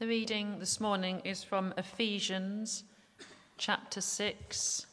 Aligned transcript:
The 0.00 0.08
reading 0.08 0.58
this 0.58 0.80
morning 0.80 1.22
is 1.24 1.44
from 1.44 1.72
Ephesians 1.78 2.82
chapter 3.58 4.00
6, 4.00 4.86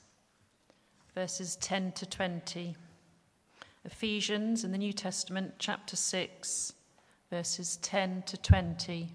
verses 1.16 1.55
10 1.55 1.93
to 1.93 2.05
20. 2.05 2.75
Ephesians 3.84 4.64
in 4.64 4.71
the 4.71 4.77
New 4.77 4.93
Testament, 4.93 5.55
chapter 5.57 5.95
6, 5.95 6.73
verses 7.32 7.77
10 7.77 8.21
to 8.27 8.38
20. 8.38 9.09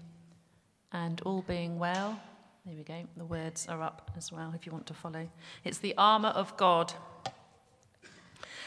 And 0.91 1.21
all 1.21 1.41
being 1.47 1.79
well, 1.79 2.19
there 2.65 2.75
we 2.75 2.83
go, 2.83 3.05
the 3.15 3.23
words 3.23 3.65
are 3.69 3.81
up 3.81 4.11
as 4.17 4.29
well 4.29 4.51
if 4.53 4.65
you 4.65 4.73
want 4.73 4.87
to 4.87 4.93
follow. 4.93 5.29
It's 5.63 5.77
the 5.77 5.95
armour 5.97 6.29
of 6.29 6.57
God. 6.57 6.91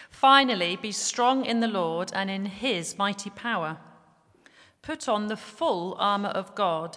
Finally, 0.08 0.76
be 0.76 0.90
strong 0.90 1.44
in 1.44 1.60
the 1.60 1.68
Lord 1.68 2.12
and 2.14 2.30
in 2.30 2.46
his 2.46 2.96
mighty 2.96 3.28
power. 3.28 3.76
Put 4.80 5.06
on 5.06 5.26
the 5.26 5.36
full 5.36 5.94
armour 5.98 6.30
of 6.30 6.54
God 6.54 6.96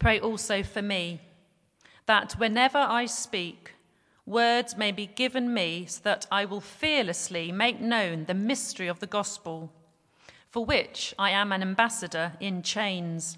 Pray 0.00 0.18
also 0.18 0.62
for 0.62 0.80
me, 0.80 1.20
that 2.06 2.32
whenever 2.32 2.78
I 2.78 3.04
speak, 3.04 3.74
words 4.24 4.74
may 4.74 4.92
be 4.92 5.06
given 5.06 5.52
me 5.52 5.84
so 5.86 6.00
that 6.04 6.26
I 6.32 6.46
will 6.46 6.62
fearlessly 6.62 7.52
make 7.52 7.80
known 7.80 8.24
the 8.24 8.34
mystery 8.34 8.88
of 8.88 9.00
the 9.00 9.06
gospel, 9.06 9.70
for 10.48 10.64
which 10.64 11.14
I 11.18 11.30
am 11.30 11.52
an 11.52 11.60
ambassador 11.60 12.32
in 12.40 12.62
chains. 12.62 13.36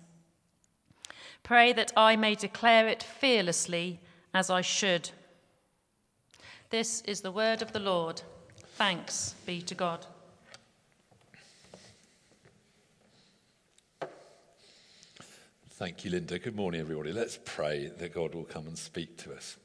Pray 1.43 1.73
that 1.73 1.93
I 1.97 2.15
may 2.15 2.37
declare 2.37 2.87
it 2.87 3.03
fearlessly 3.03 3.99
as 4.33 4.49
I 4.49 4.61
should. 4.61 5.11
This 6.71 7.01
is 7.03 7.23
the 7.23 7.33
word 7.33 7.61
of 7.61 7.73
the 7.73 7.81
Lord. 7.81 8.23
Thanks 8.77 9.35
be 9.45 9.61
to 9.63 9.75
God. 9.75 10.07
Thank 15.83 16.05
you, 16.05 16.13
Linda. 16.13 16.39
Good 16.39 16.55
morning, 16.55 16.81
everybody. 16.81 17.13
Let's 17.13 17.41
pray 17.45 17.91
that 17.99 18.15
God 18.15 18.37
will 18.37 18.45
come 18.45 18.69
and 18.69 18.79
speak 18.79 19.19
to 19.25 19.35
us. 19.35 19.57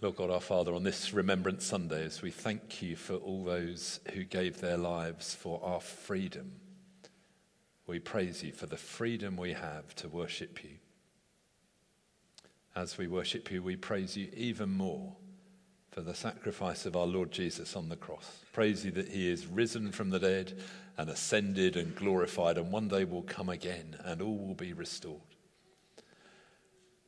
Lord 0.00 0.14
God, 0.14 0.30
our 0.30 0.40
Father, 0.40 0.72
on 0.72 0.84
this 0.84 1.12
Remembrance 1.12 1.66
Sunday, 1.66 2.04
as 2.04 2.22
we 2.22 2.30
thank 2.30 2.80
you 2.80 2.94
for 2.94 3.14
all 3.14 3.42
those 3.42 3.98
who 4.14 4.22
gave 4.22 4.60
their 4.60 4.76
lives 4.76 5.34
for 5.34 5.60
our 5.64 5.80
freedom, 5.80 6.52
we 7.88 7.98
praise 7.98 8.44
you 8.44 8.52
for 8.52 8.66
the 8.66 8.76
freedom 8.76 9.36
we 9.36 9.54
have 9.54 9.92
to 9.96 10.08
worship 10.08 10.62
you. 10.62 10.76
As 12.76 12.96
we 12.96 13.08
worship 13.08 13.50
you, 13.50 13.60
we 13.60 13.74
praise 13.74 14.16
you 14.16 14.28
even 14.36 14.70
more 14.70 15.16
for 15.98 16.04
the 16.04 16.14
sacrifice 16.14 16.86
of 16.86 16.94
our 16.94 17.08
Lord 17.08 17.32
Jesus 17.32 17.74
on 17.74 17.88
the 17.88 17.96
cross. 17.96 18.44
Praise 18.52 18.84
you 18.84 18.92
that 18.92 19.08
he 19.08 19.28
is 19.28 19.48
risen 19.48 19.90
from 19.90 20.10
the 20.10 20.20
dead 20.20 20.56
and 20.96 21.10
ascended 21.10 21.76
and 21.76 21.92
glorified, 21.96 22.56
and 22.56 22.70
one 22.70 22.86
day 22.86 23.02
will 23.02 23.24
come 23.24 23.48
again 23.48 23.96
and 24.04 24.22
all 24.22 24.38
will 24.38 24.54
be 24.54 24.72
restored. 24.72 25.20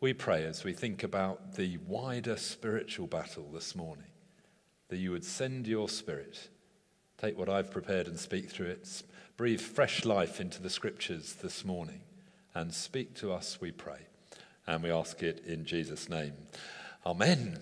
We 0.01 0.12
pray 0.12 0.45
as 0.45 0.65
we 0.65 0.73
think 0.73 1.05
about 1.05 1.55
the 1.55 1.77
wider 1.87 2.37
spiritual 2.37 3.06
battle 3.06 3.49
this 3.55 3.77
morning 3.77 4.11
that 4.89 4.97
you 4.97 5.12
would 5.12 5.25
send 5.25 5.69
your 5.69 5.89
spirit, 5.89 6.49
take 7.17 7.39
what 7.39 7.49
I've 7.49 7.71
prepared 7.71 8.09
and 8.09 8.19
speak 8.19 8.51
through 8.51 8.71
it, 8.71 9.05
breathe 9.37 9.61
fresh 9.61 10.05
life 10.05 10.41
into 10.41 10.61
the 10.61 10.69
scriptures 10.69 11.34
this 11.34 11.65
morning, 11.65 12.01
and 12.55 12.75
speak 12.75 13.15
to 13.19 13.31
us, 13.31 13.61
we 13.61 13.71
pray. 13.71 14.01
And 14.67 14.83
we 14.83 14.91
ask 14.91 15.22
it 15.22 15.45
in 15.47 15.65
Jesus' 15.65 16.09
name. 16.09 16.33
Amen. 17.07 17.61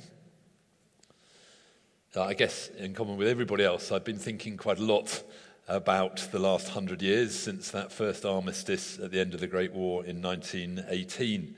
Uh, 2.18 2.24
I 2.24 2.34
guess, 2.34 2.68
in 2.70 2.94
common 2.94 3.16
with 3.16 3.28
everybody 3.28 3.62
else, 3.62 3.92
I've 3.92 4.02
been 4.02 4.18
thinking 4.18 4.56
quite 4.56 4.80
a 4.80 4.82
lot 4.82 5.22
about 5.68 6.16
the 6.32 6.40
last 6.40 6.68
hundred 6.70 7.00
years 7.00 7.32
since 7.32 7.70
that 7.70 7.92
first 7.92 8.24
armistice 8.24 8.98
at 8.98 9.12
the 9.12 9.20
end 9.20 9.34
of 9.34 9.40
the 9.40 9.46
Great 9.46 9.72
War 9.72 10.04
in 10.04 10.20
1918. 10.20 11.54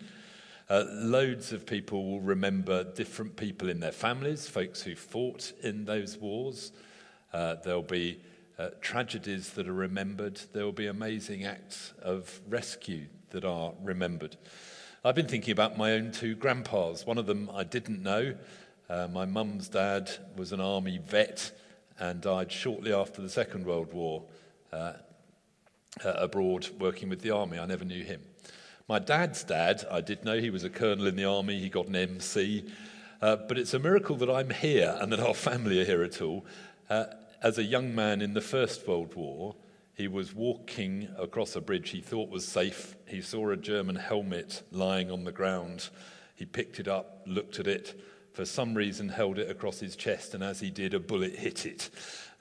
Uh, 0.69 0.85
loads 0.91 1.55
of 1.55 1.65
people 1.65 2.05
will 2.05 2.21
remember 2.21 2.85
different 2.85 3.37
people 3.37 3.71
in 3.71 3.81
their 3.81 3.91
families, 3.91 4.49
folks 4.49 4.83
who 4.83 4.95
fought 4.95 5.51
in 5.63 5.87
those 5.87 6.19
wars. 6.19 6.73
Uh, 7.33 7.55
there'll 7.65 7.81
be 7.81 8.21
uh, 8.59 8.69
tragedies 8.83 9.55
that 9.55 9.67
are 9.67 9.73
remembered. 9.73 10.39
There 10.53 10.67
will 10.67 10.73
be 10.73 10.89
amazing 10.89 11.47
acts 11.47 11.95
of 12.03 12.39
rescue 12.47 13.07
that 13.31 13.47
are 13.47 13.73
remembered. 13.83 14.37
I've 15.07 15.15
been 15.15 15.27
thinking 15.27 15.53
about 15.53 15.79
my 15.79 15.93
own 15.93 16.13
two 16.13 16.35
grandpas. 16.35 17.07
One 17.07 17.17
of 17.17 17.25
them 17.25 17.51
I 17.55 17.65
didn't 17.65 18.03
know, 18.03 18.35
uh, 18.91 19.07
my 19.07 19.25
mum's 19.25 19.69
dad 19.69 20.11
was 20.37 20.51
an 20.51 20.61
army 20.61 20.99
vet 20.99 21.53
and 22.01 22.21
died 22.21 22.51
shortly 22.51 22.93
after 22.93 23.23
the 23.23 23.29
Second 23.29 23.65
World 23.65 23.93
War 23.93 24.25
uh, 24.73 24.95
uh, 26.05 26.13
abroad 26.17 26.69
working 26.81 27.09
with 27.09 27.21
the 27.21 27.31
army. 27.31 27.59
I 27.59 27.67
never 27.67 27.85
knew 27.85 28.03
him. 28.03 28.21
My 28.89 28.99
dad's 28.99 29.45
dad, 29.45 29.85
I 29.89 30.01
did 30.01 30.25
know 30.25 30.41
he 30.41 30.51
was 30.51 30.65
a 30.65 30.71
colonel 30.71 31.07
in 31.07 31.15
the 31.15 31.25
army, 31.25 31.61
he 31.61 31.69
got 31.69 31.87
an 31.87 31.95
MC. 31.95 32.65
Uh, 33.23 33.37
but 33.37 33.59
it's 33.59 33.75
a 33.75 33.79
miracle 33.79 34.17
that 34.17 34.29
I'm 34.29 34.51
here 34.51 34.97
and 35.01 35.13
that 35.13 35.21
our 35.21 35.35
family 35.35 35.81
are 35.81 35.85
here 35.85 36.03
at 36.03 36.21
all. 36.21 36.45
Uh, 36.89 37.05
as 37.43 37.59
a 37.59 37.63
young 37.63 37.95
man 37.95 38.21
in 38.21 38.35
the 38.35 38.41
First 38.41 38.89
World 38.89 39.15
War, 39.15 39.55
he 39.95 40.09
was 40.09 40.35
walking 40.35 41.09
across 41.17 41.55
a 41.55 41.61
bridge 41.61 41.91
he 41.91 42.01
thought 42.01 42.29
was 42.29 42.49
safe. 42.49 42.97
He 43.07 43.23
saw 43.23 43.51
a 43.51 43.57
German 43.57 43.97
helmet 43.97 44.63
lying 44.73 45.13
on 45.13 45.23
the 45.23 45.33
ground. 45.33 45.91
He 46.35 46.45
picked 46.45 46.81
it 46.81 46.89
up, 46.89 47.23
looked 47.27 47.61
at 47.61 47.69
it, 47.69 48.01
for 48.33 48.45
some 48.45 48.75
reason 48.75 49.09
held 49.09 49.39
it 49.39 49.51
across 49.51 49.81
his 49.81 49.97
chest, 49.97 50.35
and 50.35 50.43
as 50.43 50.61
he 50.61 50.71
did, 50.71 50.95
a 50.95 51.01
bullet 51.01 51.35
hit 51.35 51.67
it, 51.67 51.91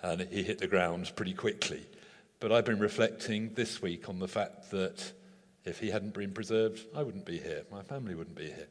and 0.01 0.21
he 0.21 0.44
hit 0.44 0.59
the 0.59 0.68
ground 0.68 1.12
pretty 1.15 1.33
quickly. 1.33 1.86
But 2.39 2.51
I've 2.51 2.65
been 2.65 2.80
reflecting 2.80 3.53
this 3.53 3.81
week 3.81 4.07
on 4.07 4.19
the 4.19 4.27
fact 4.27 4.71
that 4.71 5.12
if 5.65 5.80
he 5.80 5.89
hadn't 5.89 6.13
been 6.13 6.31
preserved, 6.31 6.86
I 6.95 7.03
wouldn't 7.03 7.25
be 7.25 7.38
here, 7.38 7.63
my 7.71 7.81
family 7.81 8.15
wouldn't 8.15 8.38
be 8.38 8.45
here. 8.45 8.68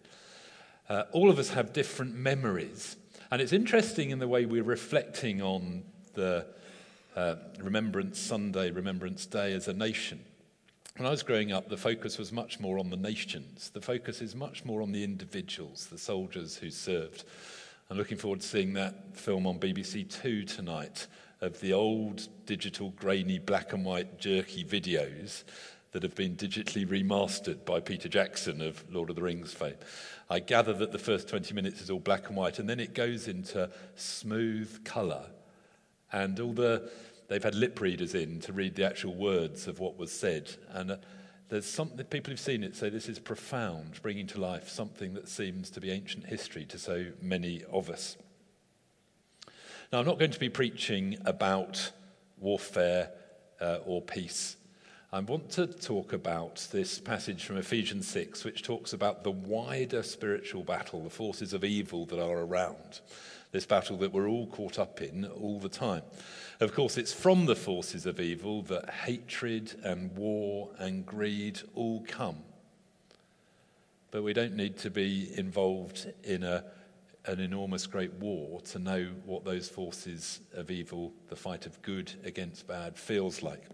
Uh, 0.89 1.05
all 1.13 1.29
of 1.29 1.39
us 1.39 1.51
have 1.51 1.73
different 1.73 2.15
memories, 2.15 2.97
and 3.31 3.43
it's 3.43 3.53
interesting 3.53 4.11
in 4.11 4.21
the 4.21 4.29
way 4.29 4.47
we're 4.47 4.63
reflecting 4.63 5.43
on 5.43 5.85
the 6.15 6.47
uh, 7.15 7.35
Remembrance 7.61 8.19
Sunday, 8.19 8.71
Remembrance 8.71 9.27
Day 9.27 9.53
as 9.53 9.69
a 9.69 9.75
nation. 9.75 10.25
When 10.99 11.07
I 11.07 11.11
was 11.11 11.23
growing 11.23 11.53
up, 11.53 11.69
the 11.69 11.77
focus 11.77 12.19
was 12.19 12.33
much 12.33 12.59
more 12.59 12.77
on 12.77 12.91
the 12.91 12.97
nations. 12.97 13.71
The 13.71 13.81
focus 13.81 14.21
is 14.21 14.35
much 14.35 14.65
more 14.65 14.83
on 14.83 14.91
the 14.91 15.05
individuals, 15.05 15.87
the 15.87 15.97
soldiers 15.97 16.57
who 16.57 16.71
served. 16.71 17.23
I'm 17.89 17.97
looking 17.97 18.19
forward 18.19 18.41
to 18.41 18.47
seeing 18.47 18.73
that 18.73 19.17
film 19.17 19.47
on 19.47 19.61
BBC 19.61 20.11
Two 20.11 20.43
tonight 20.43 21.07
of 21.41 21.61
the 21.61 21.73
old 21.73 22.27
digital, 22.47 22.91
grainy, 22.91 23.39
black 23.39 23.73
and 23.73 23.85
white, 23.85 24.19
jerky 24.19 24.65
videos 24.65 25.45
that 25.93 26.03
have 26.03 26.17
been 26.17 26.35
digitally 26.35 26.85
remastered 26.85 27.65
by 27.65 27.79
Peter 27.79 28.09
Jackson 28.09 28.61
of 28.61 28.85
Lord 28.93 29.09
of 29.09 29.15
the 29.15 29.23
Rings 29.23 29.53
fame. 29.53 29.77
I 30.29 30.41
gather 30.41 30.73
that 30.73 30.91
the 30.91 30.99
first 30.99 31.29
20 31.29 31.55
minutes 31.55 31.81
is 31.81 31.91
all 31.91 32.01
black 32.01 32.27
and 32.27 32.37
white, 32.37 32.59
and 32.59 32.69
then 32.69 32.81
it 32.81 32.93
goes 32.93 33.29
into 33.29 33.71
smooth 33.95 34.85
colour. 34.85 35.27
And 36.11 36.41
all 36.41 36.55
the, 36.55 36.91
they've 37.29 37.43
had 37.43 37.55
lip 37.55 37.81
readers 37.81 38.15
in 38.15 38.41
to 38.41 38.53
read 38.53 38.75
the 38.75 38.85
actual 38.85 39.15
words 39.15 39.69
of 39.69 39.79
what 39.79 39.99
was 39.99 40.11
said. 40.11 40.51
And 40.71 40.93
uh, 40.93 40.97
there's 41.49 41.67
something, 41.67 42.05
people 42.07 42.31
who've 42.31 42.41
seen 42.41 42.65
it 42.65 42.77
say 42.77 42.91
this 42.91 43.09
is 43.09 43.19
profound, 43.19 44.01
bringing 44.03 44.27
to 44.29 44.41
life 44.41 44.69
something 44.69 45.15
that 45.15 45.29
seems 45.29 45.71
to 45.71 45.81
be 45.81 45.91
ancient 45.91 46.27
history 46.27 46.65
to 46.67 46.79
so 46.79 47.07
many 47.23 47.63
of 47.71 47.89
us. 47.89 48.17
Now, 49.93 50.01
I'm 50.01 50.07
not 50.07 50.19
going 50.19 50.33
to 50.33 50.41
be 50.41 50.51
preaching 50.51 51.17
about 51.25 51.93
warfare 52.39 53.11
uh, 53.61 53.79
or 53.87 54.03
peace. 54.03 54.57
I 55.11 55.21
want 55.21 55.49
to 55.53 55.67
talk 55.67 56.13
about 56.13 56.69
this 56.71 56.99
passage 56.99 57.45
from 57.45 57.57
Ephesians 57.57 58.07
6, 58.09 58.45
which 58.45 58.63
talks 58.63 58.93
about 58.93 59.25
the 59.25 59.31
wider 59.31 60.03
spiritual 60.03 60.63
battle, 60.63 61.03
the 61.03 61.09
forces 61.09 61.55
of 61.55 61.65
evil 61.65 62.05
that 62.07 62.23
are 62.23 62.41
around. 62.41 63.01
This 63.51 63.67
battle 63.67 63.97
that 63.99 64.13
we're 64.13 64.29
all 64.29 64.47
caught 64.47 64.79
up 64.79 65.01
in 65.01 65.25
all 65.25 65.59
the 65.59 65.69
time. 65.69 66.03
Of 66.61 66.75
course, 66.75 66.99
it's 66.99 67.13
from 67.13 67.47
the 67.47 67.57
forces 67.57 68.05
of 68.05 68.21
evil 68.21 68.63
that 68.63 68.91
hatred 68.91 69.75
and 69.83 70.15
war 70.17 70.71
and 70.79 71.07
greed 71.07 71.61
all 71.75 72.05
come. 72.07 72.43
But 74.11 74.23
we 74.23 74.33
don't 74.33 74.57
need 74.57 74.77
to 74.79 74.91
be 74.91 75.31
involved 75.39 76.13
in 76.25 76.43
a, 76.43 76.65
an 77.27 77.41
enormous 77.41 77.87
great 77.87 78.13
war 78.15 78.61
to 78.63 78.79
know 78.79 79.09
what 79.25 79.45
those 79.45 79.69
forces 79.69 80.41
of 80.55 80.71
evil, 80.71 81.13
the 81.29 81.37
fight 81.37 81.67
of 81.67 81.81
good 81.83 82.13
against 82.25 82.67
bad, 82.67 82.99
feels 82.99 83.43
like. 83.43 83.65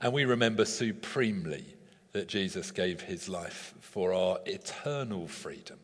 And 0.00 0.12
we 0.12 0.24
remember 0.24 0.64
supremely 0.64 1.64
that 2.12 2.28
Jesus 2.28 2.70
gave 2.70 3.00
his 3.00 3.28
life 3.28 3.74
for 3.80 4.12
our 4.12 4.38
eternal 4.46 5.26
freedom. 5.28 5.78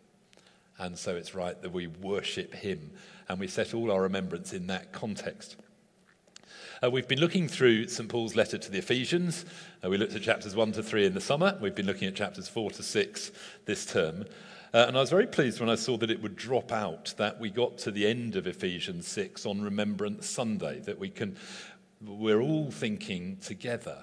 And 0.82 0.98
so 0.98 1.14
it's 1.14 1.32
right 1.32 1.60
that 1.62 1.72
we 1.72 1.86
worship 1.86 2.52
him 2.52 2.90
and 3.28 3.38
we 3.38 3.46
set 3.46 3.72
all 3.72 3.92
our 3.92 4.02
remembrance 4.02 4.52
in 4.52 4.66
that 4.66 4.90
context. 4.90 5.54
Uh, 6.82 6.90
we've 6.90 7.06
been 7.06 7.20
looking 7.20 7.46
through 7.46 7.86
St. 7.86 8.08
Paul's 8.08 8.34
letter 8.34 8.58
to 8.58 8.68
the 8.68 8.78
Ephesians. 8.78 9.44
Uh, 9.84 9.88
we 9.88 9.96
looked 9.96 10.16
at 10.16 10.22
chapters 10.22 10.56
1 10.56 10.72
to 10.72 10.82
3 10.82 11.06
in 11.06 11.14
the 11.14 11.20
summer. 11.20 11.56
We've 11.60 11.76
been 11.76 11.86
looking 11.86 12.08
at 12.08 12.16
chapters 12.16 12.48
4 12.48 12.72
to 12.72 12.82
6 12.82 13.30
this 13.64 13.86
term. 13.86 14.24
Uh, 14.74 14.86
and 14.88 14.96
I 14.96 15.00
was 15.00 15.10
very 15.10 15.28
pleased 15.28 15.60
when 15.60 15.70
I 15.70 15.76
saw 15.76 15.96
that 15.98 16.10
it 16.10 16.20
would 16.20 16.34
drop 16.34 16.72
out, 16.72 17.14
that 17.16 17.38
we 17.38 17.48
got 17.48 17.78
to 17.78 17.92
the 17.92 18.08
end 18.08 18.34
of 18.34 18.48
Ephesians 18.48 19.06
6 19.06 19.46
on 19.46 19.62
Remembrance 19.62 20.26
Sunday, 20.26 20.80
that 20.80 20.98
we 20.98 21.10
can, 21.10 21.36
we're 22.04 22.40
all 22.40 22.72
thinking 22.72 23.36
together 23.36 24.02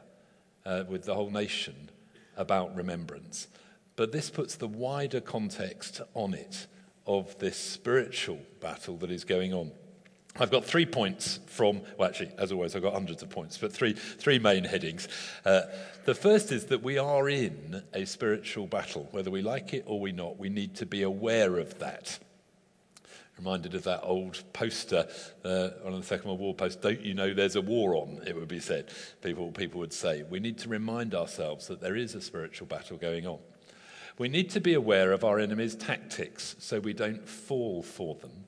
uh, 0.66 0.86
with 0.88 1.04
the 1.04 1.14
whole 1.14 1.30
nation 1.30 1.90
about 2.38 2.74
remembrance. 2.74 3.50
But 4.00 4.14
this 4.14 4.30
puts 4.30 4.56
the 4.56 4.66
wider 4.66 5.20
context 5.20 6.00
on 6.14 6.34
it 6.34 6.68
of 7.06 7.38
this 7.40 7.58
spiritual 7.58 8.40
battle 8.62 8.96
that 9.00 9.12
is 9.12 9.26
going 9.26 9.54
on. 9.54 9.74
I've 10.40 10.52
got 10.52 10.64
three 10.64 10.86
points 10.86 11.42
from, 11.48 11.82
well, 11.98 12.08
actually, 12.08 12.32
as 12.38 12.54
always, 12.54 12.78
I've 12.78 12.82
got 12.82 12.94
hundreds 12.94 13.24
of 13.24 13.30
points, 13.30 13.58
but 13.58 13.74
three, 13.74 13.92
three 13.92 14.40
main 14.40 14.64
headings. 14.64 15.10
Uh, 15.44 15.64
the 16.06 16.16
first 16.16 16.54
is 16.54 16.68
that 16.68 16.82
we 16.82 16.98
are 16.98 17.28
in 17.28 17.84
a 17.94 18.06
spiritual 18.06 18.68
battle. 18.68 19.10
Whether 19.12 19.32
we 19.32 19.42
like 19.42 19.74
it 19.74 19.84
or 19.86 20.00
we 20.00 20.14
not, 20.14 20.40
we 20.40 20.48
need 20.48 20.76
to 20.76 20.86
be 20.86 21.02
aware 21.02 21.58
of 21.58 21.78
that. 21.80 22.20
Reminded 23.38 23.76
of 23.76 23.84
that 23.84 24.00
old 24.04 24.42
poster 24.54 25.10
uh, 25.44 25.72
on 25.84 26.00
the 26.00 26.04
Second 26.04 26.30
World 26.30 26.40
War 26.40 26.54
post, 26.54 26.82
don't 26.82 27.02
you 27.02 27.16
know 27.16 27.34
there's 27.34 27.58
a 27.58 27.62
war 27.62 27.96
on, 27.96 28.22
it 28.26 28.34
would 28.34 28.48
be 28.48 28.62
said. 28.62 28.94
People, 29.22 29.52
people 29.52 29.82
would 29.82 29.92
say. 29.92 30.24
We 30.24 30.40
need 30.40 30.58
to 30.60 30.70
remind 30.70 31.14
ourselves 31.14 31.68
that 31.68 31.82
there 31.82 31.98
is 31.98 32.16
a 32.16 32.22
spiritual 32.22 32.68
battle 32.68 32.96
going 32.96 33.28
on. 33.28 33.40
We 34.20 34.28
need 34.28 34.50
to 34.50 34.60
be 34.60 34.74
aware 34.74 35.14
of 35.14 35.24
our 35.24 35.40
enemy's 35.40 35.76
tactics 35.76 36.58
so 36.60 36.82
we 36.82 36.92
don't 36.92 37.26
fall 37.26 37.82
for 37.82 38.16
them 38.16 38.48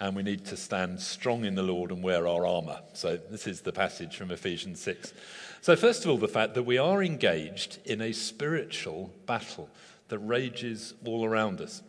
and 0.00 0.16
we 0.16 0.24
need 0.24 0.44
to 0.46 0.56
stand 0.56 1.00
strong 1.00 1.44
in 1.44 1.54
the 1.54 1.62
Lord 1.62 1.92
and 1.92 2.02
wear 2.02 2.26
our 2.26 2.44
armour. 2.44 2.80
So, 2.94 3.16
this 3.30 3.46
is 3.46 3.60
the 3.60 3.70
passage 3.70 4.16
from 4.16 4.32
Ephesians 4.32 4.80
6. 4.80 5.14
So, 5.60 5.76
first 5.76 6.04
of 6.04 6.10
all, 6.10 6.18
the 6.18 6.26
fact 6.26 6.54
that 6.54 6.64
we 6.64 6.78
are 6.78 7.00
engaged 7.00 7.78
in 7.84 8.00
a 8.00 8.12
spiritual 8.12 9.12
battle 9.24 9.70
that 10.08 10.18
rages 10.18 10.94
all 11.04 11.24
around 11.24 11.60
us. 11.60 11.80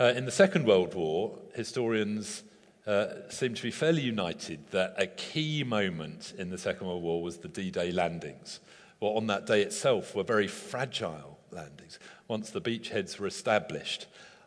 Uh, 0.00 0.12
in 0.16 0.24
the 0.24 0.32
Second 0.32 0.66
World 0.66 0.92
War, 0.94 1.38
historians 1.54 2.42
uh, 2.84 3.28
seem 3.28 3.54
to 3.54 3.62
be 3.62 3.70
fairly 3.70 4.02
united 4.02 4.66
that 4.72 4.94
a 4.98 5.06
key 5.06 5.62
moment 5.62 6.34
in 6.36 6.50
the 6.50 6.58
Second 6.58 6.88
World 6.88 7.04
War 7.04 7.22
was 7.22 7.38
the 7.38 7.48
D 7.48 7.70
Day 7.70 7.92
landings. 7.92 8.58
Well, 9.02 9.16
on 9.16 9.26
that 9.26 9.46
day 9.46 9.62
itself 9.62 10.14
were 10.14 10.22
very 10.22 10.46
fragile 10.46 11.40
landings 11.50 11.98
once 12.28 12.50
the 12.50 12.60
beachheads 12.60 13.18
were 13.18 13.26
established. 13.26 14.06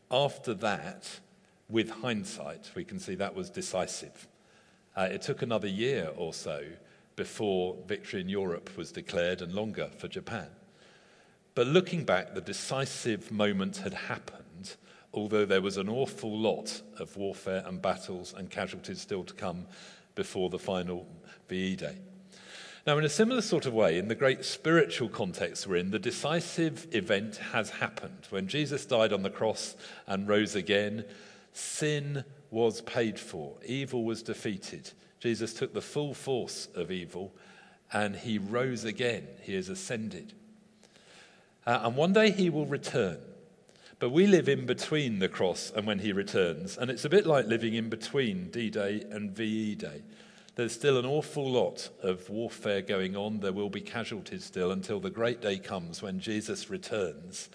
After 0.10 0.54
that, 0.54 1.20
with 1.68 1.90
hindsight, 1.90 2.72
we 2.74 2.86
can 2.86 2.98
see 2.98 3.16
that 3.16 3.36
was 3.36 3.50
decisive. 3.50 4.30
Uh, 4.96 5.10
it 5.12 5.22
took 5.22 5.42
another 5.42 5.68
year 5.68 6.10
or 6.16 6.34
so 6.34 6.64
before 7.18 7.76
victory 7.86 8.22
in 8.22 8.30
Europe 8.30 8.70
was 8.78 8.94
declared 8.94 9.42
and 9.42 9.52
longer 9.52 9.90
for 9.98 10.08
Japan. 10.08 10.48
But 11.54 11.68
looking 11.68 12.06
back, 12.06 12.34
the 12.34 12.40
decisive 12.40 13.34
moment 13.34 13.76
had 13.76 13.94
happened, 13.94 14.78
although 15.14 15.46
there 15.46 15.62
was 15.62 15.76
an 15.76 15.90
awful 15.90 16.32
lot 16.32 16.82
of 16.98 17.18
warfare 17.18 17.62
and 17.66 17.82
battles 17.82 18.34
and 18.34 18.50
casualties 18.50 19.02
still 19.02 19.26
to 19.26 19.34
come 19.34 19.68
before 20.16 20.50
the 20.50 20.60
final 20.60 21.06
VE 21.50 21.76
Day. 21.76 21.98
Now, 22.86 22.98
in 22.98 23.04
a 23.04 23.10
similar 23.10 23.42
sort 23.42 23.66
of 23.66 23.74
way, 23.74 23.98
in 23.98 24.08
the 24.08 24.16
great 24.16 24.46
spiritual 24.46 25.10
context 25.10 25.66
we're 25.66 25.78
in, 25.78 25.92
the 25.92 26.00
decisive 26.00 26.88
event 26.92 27.38
has 27.52 27.70
happened. 27.72 28.28
When 28.30 28.48
Jesus 28.48 28.86
died 28.86 29.12
on 29.12 29.24
the 29.24 29.30
cross 29.30 29.76
and 30.06 30.28
rose 30.28 30.56
again, 30.56 31.04
Sin 31.56 32.26
was 32.52 32.82
paid 32.82 33.18
for, 33.18 33.56
evil 33.66 34.04
was 34.04 34.22
defeated. 34.22 34.92
Jesus 35.22 35.54
took 35.54 35.74
the 35.74 35.80
full 35.80 36.14
force 36.14 36.68
of 36.76 36.92
evil 36.92 37.34
and 37.94 38.14
he 38.14 38.38
rose 38.38 38.84
again. 38.84 39.26
He 39.42 39.56
has 39.56 39.70
ascended. 39.70 40.34
Uh, 41.66 41.80
and 41.84 41.96
one 41.96 42.12
day 42.12 42.32
he 42.32 42.50
will 42.50 42.66
return. 42.66 43.20
But 44.00 44.10
we 44.10 44.28
live 44.28 44.50
in 44.50 44.66
between 44.66 45.20
the 45.20 45.30
cross 45.30 45.72
and 45.74 45.88
when 45.88 46.00
he 46.00 46.12
returns. 46.12 46.78
And 46.78 46.92
it's 46.92 47.06
a 47.06 47.10
bit 47.10 47.26
like 47.26 47.46
living 47.46 47.74
in 47.74 47.88
between 47.88 48.52
D 48.52 48.70
Day 48.70 49.06
and 49.10 49.32
VE 49.32 49.76
Day. 49.76 50.02
There's 50.56 50.74
still 50.74 50.98
an 50.98 51.06
awful 51.06 51.50
lot 51.52 51.90
of 52.02 52.30
warfare 52.30 52.82
going 52.82 53.16
on. 53.16 53.42
There 53.42 53.52
will 53.52 53.70
be 53.70 53.82
casualties 53.82 54.46
still 54.46 54.72
until 54.72 55.02
the 55.02 55.10
great 55.10 55.42
day 55.42 55.58
comes 55.58 56.02
when 56.02 56.20
Jesus 56.20 56.70
returns 56.70 57.50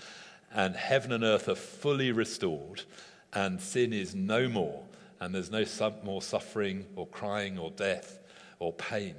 and 0.53 0.77
heaven 0.77 1.13
and 1.13 1.25
earth 1.25 1.49
are 1.49 1.55
fully 1.55 2.13
restored 2.13 2.83
and 3.33 3.61
sin 3.61 3.93
is 3.93 4.15
no 4.15 4.49
more, 4.49 4.83
and 5.21 5.35
there's 5.35 5.51
no 5.51 5.65
more 6.03 6.21
suffering 6.21 6.87
or 6.97 7.07
crying 7.07 7.59
or 7.59 7.71
death 7.71 8.19
or 8.59 8.73
pain, 8.73 9.15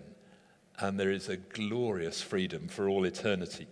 and 0.79 0.99
there 0.99 1.11
is 1.11 1.29
a 1.29 1.37
glorious 1.37 2.21
freedom 2.21 2.67
for 2.67 2.89
all 2.89 3.05
eternity. 3.05 3.67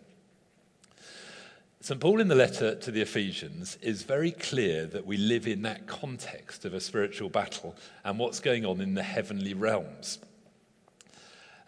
St. 1.81 1.97
Paul 1.97 2.19
in 2.19 2.27
the 2.27 2.35
letter 2.35 2.75
to 2.75 2.91
the 2.91 2.99
Ephesians 2.99 3.77
is 3.81 4.03
very 4.03 4.31
clear 4.31 4.85
that 4.87 5.05
we 5.05 5.15
live 5.15 5.47
in 5.47 5.61
that 5.61 5.87
context 5.87 6.65
of 6.65 6.73
a 6.73 6.81
spiritual 6.81 7.29
battle 7.29 7.73
and 8.03 8.19
what's 8.19 8.41
going 8.41 8.65
on 8.65 8.81
in 8.81 8.95
the 8.95 9.03
heavenly 9.03 9.53
realms. 9.53 10.19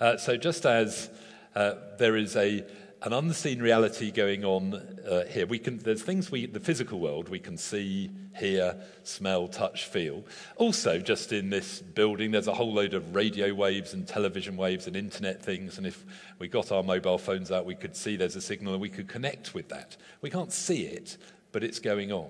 Uh, 0.02 0.18
so, 0.18 0.36
just 0.36 0.66
as 0.66 1.10
uh, 1.56 1.76
there 1.98 2.18
is 2.18 2.36
a 2.36 2.66
an 3.04 3.14
unseen 3.14 3.60
reality 3.60 4.12
going 4.12 4.46
on 4.46 4.76
uh, 5.10 5.26
here. 5.26 5.48
We 5.48 5.58
can, 5.58 5.80
there's 5.80 6.04
things 6.04 6.30
we, 6.30 6.46
the 6.46 6.60
physical 6.60 7.00
world, 7.00 7.30
we 7.30 7.40
can 7.40 7.58
see, 7.58 8.12
hear, 8.38 8.76
smell, 9.04 9.48
touch, 9.48 9.86
feel. 9.86 10.24
Also, 10.58 11.00
just 11.00 11.34
in 11.34 11.50
this 11.50 11.82
building, 11.82 12.30
there's 12.30 12.48
a 12.48 12.54
whole 12.54 12.72
load 12.72 12.94
of 12.94 13.16
radio 13.16 13.56
waves 13.56 13.94
and 13.94 14.08
television 14.08 14.56
waves 14.56 14.86
and 14.86 14.96
internet 14.96 15.42
things. 15.42 15.80
And 15.80 15.88
if 15.88 16.06
we 16.38 16.48
got 16.48 16.72
our 16.72 16.84
mobile 16.84 17.18
phones 17.18 17.52
out, 17.52 17.66
we 17.66 17.76
could 17.76 17.96
see 17.96 18.16
there's 18.16 18.36
a 18.36 18.42
signal 18.42 18.74
and 18.74 18.82
we 18.82 18.90
could 18.90 19.08
connect 19.08 19.56
with 19.56 19.70
that. 19.70 19.98
We 20.22 20.30
can't 20.30 20.52
see 20.52 20.84
it, 20.84 21.18
but 21.52 21.64
it's 21.64 21.80
going 21.80 22.12
on. 22.12 22.30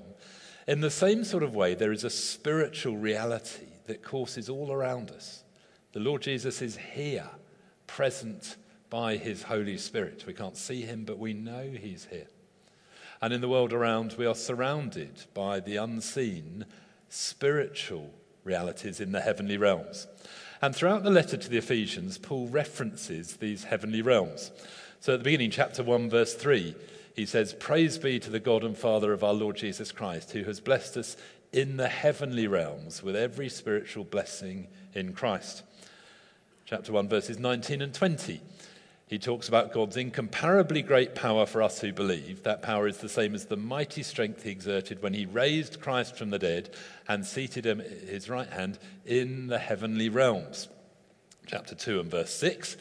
In 0.67 0.79
the 0.79 0.91
same 0.91 1.25
sort 1.25 1.43
of 1.43 1.53
way, 1.53 1.75
there 1.75 1.91
is 1.91 2.05
a 2.05 2.09
spiritual 2.09 2.95
reality 2.95 3.65
that 3.87 4.03
courses 4.03 4.47
all 4.47 4.71
around 4.71 5.11
us. 5.11 5.43
The 5.91 5.99
Lord 5.99 6.21
Jesus 6.21 6.61
is 6.61 6.77
here, 6.77 7.27
present 7.87 8.55
by 8.91 9.15
his 9.15 9.43
Holy 9.43 9.77
Spirit. 9.77 10.25
We 10.27 10.33
can't 10.33 10.57
see 10.57 10.81
him, 10.81 11.05
but 11.05 11.17
we 11.17 11.33
know 11.33 11.71
he's 11.71 12.07
here. 12.11 12.27
And 13.21 13.33
in 13.33 13.41
the 13.41 13.49
world 13.49 13.73
around, 13.73 14.15
we 14.17 14.25
are 14.25 14.35
surrounded 14.35 15.23
by 15.33 15.61
the 15.61 15.77
unseen 15.77 16.65
spiritual 17.07 18.11
realities 18.43 18.99
in 18.99 19.13
the 19.13 19.21
heavenly 19.21 19.57
realms. 19.57 20.07
And 20.61 20.75
throughout 20.75 21.03
the 21.03 21.09
letter 21.09 21.37
to 21.37 21.49
the 21.49 21.57
Ephesians, 21.57 22.17
Paul 22.17 22.47
references 22.49 23.37
these 23.37 23.63
heavenly 23.63 24.01
realms. 24.01 24.51
So 24.99 25.13
at 25.13 25.19
the 25.19 25.23
beginning, 25.23 25.51
chapter 25.51 25.83
1, 25.83 26.09
verse 26.09 26.33
3, 26.33 26.75
he 27.15 27.25
says, 27.25 27.53
Praise 27.53 27.97
be 27.97 28.19
to 28.19 28.29
the 28.29 28.39
God 28.39 28.63
and 28.63 28.77
Father 28.77 29.13
of 29.13 29.23
our 29.23 29.33
Lord 29.33 29.55
Jesus 29.55 29.91
Christ, 29.91 30.31
who 30.31 30.43
has 30.43 30.59
blessed 30.59 30.97
us 30.97 31.15
in 31.53 31.77
the 31.77 31.87
heavenly 31.87 32.47
realms 32.47 33.01
with 33.01 33.15
every 33.15 33.47
spiritual 33.47 34.03
blessing 34.03 34.67
in 34.93 35.13
Christ. 35.13 35.63
Chapter 36.65 36.91
1, 36.91 37.07
verses 37.07 37.39
19 37.39 37.81
and 37.81 37.93
20 37.93 38.41
he 39.11 39.19
talks 39.19 39.49
about 39.49 39.73
God's 39.73 39.97
incomparably 39.97 40.81
great 40.81 41.15
power 41.15 41.45
for 41.45 41.61
us 41.61 41.81
who 41.81 41.91
believe. 41.91 42.43
That 42.43 42.61
power 42.61 42.87
is 42.87 42.99
the 42.99 43.09
same 43.09 43.35
as 43.35 43.45
the 43.45 43.57
mighty 43.57 44.03
strength 44.03 44.43
he 44.43 44.51
exerted 44.51 45.03
when 45.03 45.13
he 45.13 45.25
raised 45.25 45.81
Christ 45.81 46.15
from 46.15 46.29
the 46.29 46.39
dead 46.39 46.69
and 47.09 47.25
seated 47.25 47.65
him 47.65 47.81
at 47.81 47.89
his 47.89 48.29
right 48.29 48.49
hand 48.49 48.79
in 49.05 49.47
the 49.47 49.59
heavenly 49.59 50.07
realms. 50.07 50.69
Chapter 51.45 51.75
2 51.75 51.99
and 51.99 52.09
verse 52.09 52.33
6 52.33 52.77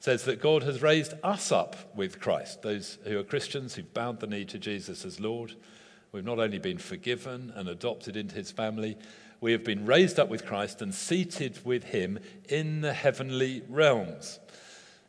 says 0.00 0.24
that 0.24 0.42
God 0.42 0.64
has 0.64 0.82
raised 0.82 1.14
us 1.22 1.52
up 1.52 1.94
with 1.94 2.20
Christ, 2.20 2.62
those 2.62 2.98
who 3.04 3.16
are 3.16 3.22
Christians 3.22 3.76
who've 3.76 3.94
bowed 3.94 4.18
the 4.18 4.26
knee 4.26 4.46
to 4.46 4.58
Jesus 4.58 5.04
as 5.04 5.20
Lord. 5.20 5.54
We've 6.10 6.24
not 6.24 6.40
only 6.40 6.58
been 6.58 6.78
forgiven 6.78 7.52
and 7.54 7.68
adopted 7.68 8.16
into 8.16 8.34
his 8.34 8.50
family, 8.50 8.98
we 9.40 9.52
have 9.52 9.62
been 9.62 9.86
raised 9.86 10.18
up 10.18 10.28
with 10.28 10.44
Christ 10.44 10.82
and 10.82 10.92
seated 10.92 11.64
with 11.64 11.84
him 11.84 12.18
in 12.48 12.80
the 12.80 12.94
heavenly 12.94 13.62
realms. 13.68 14.40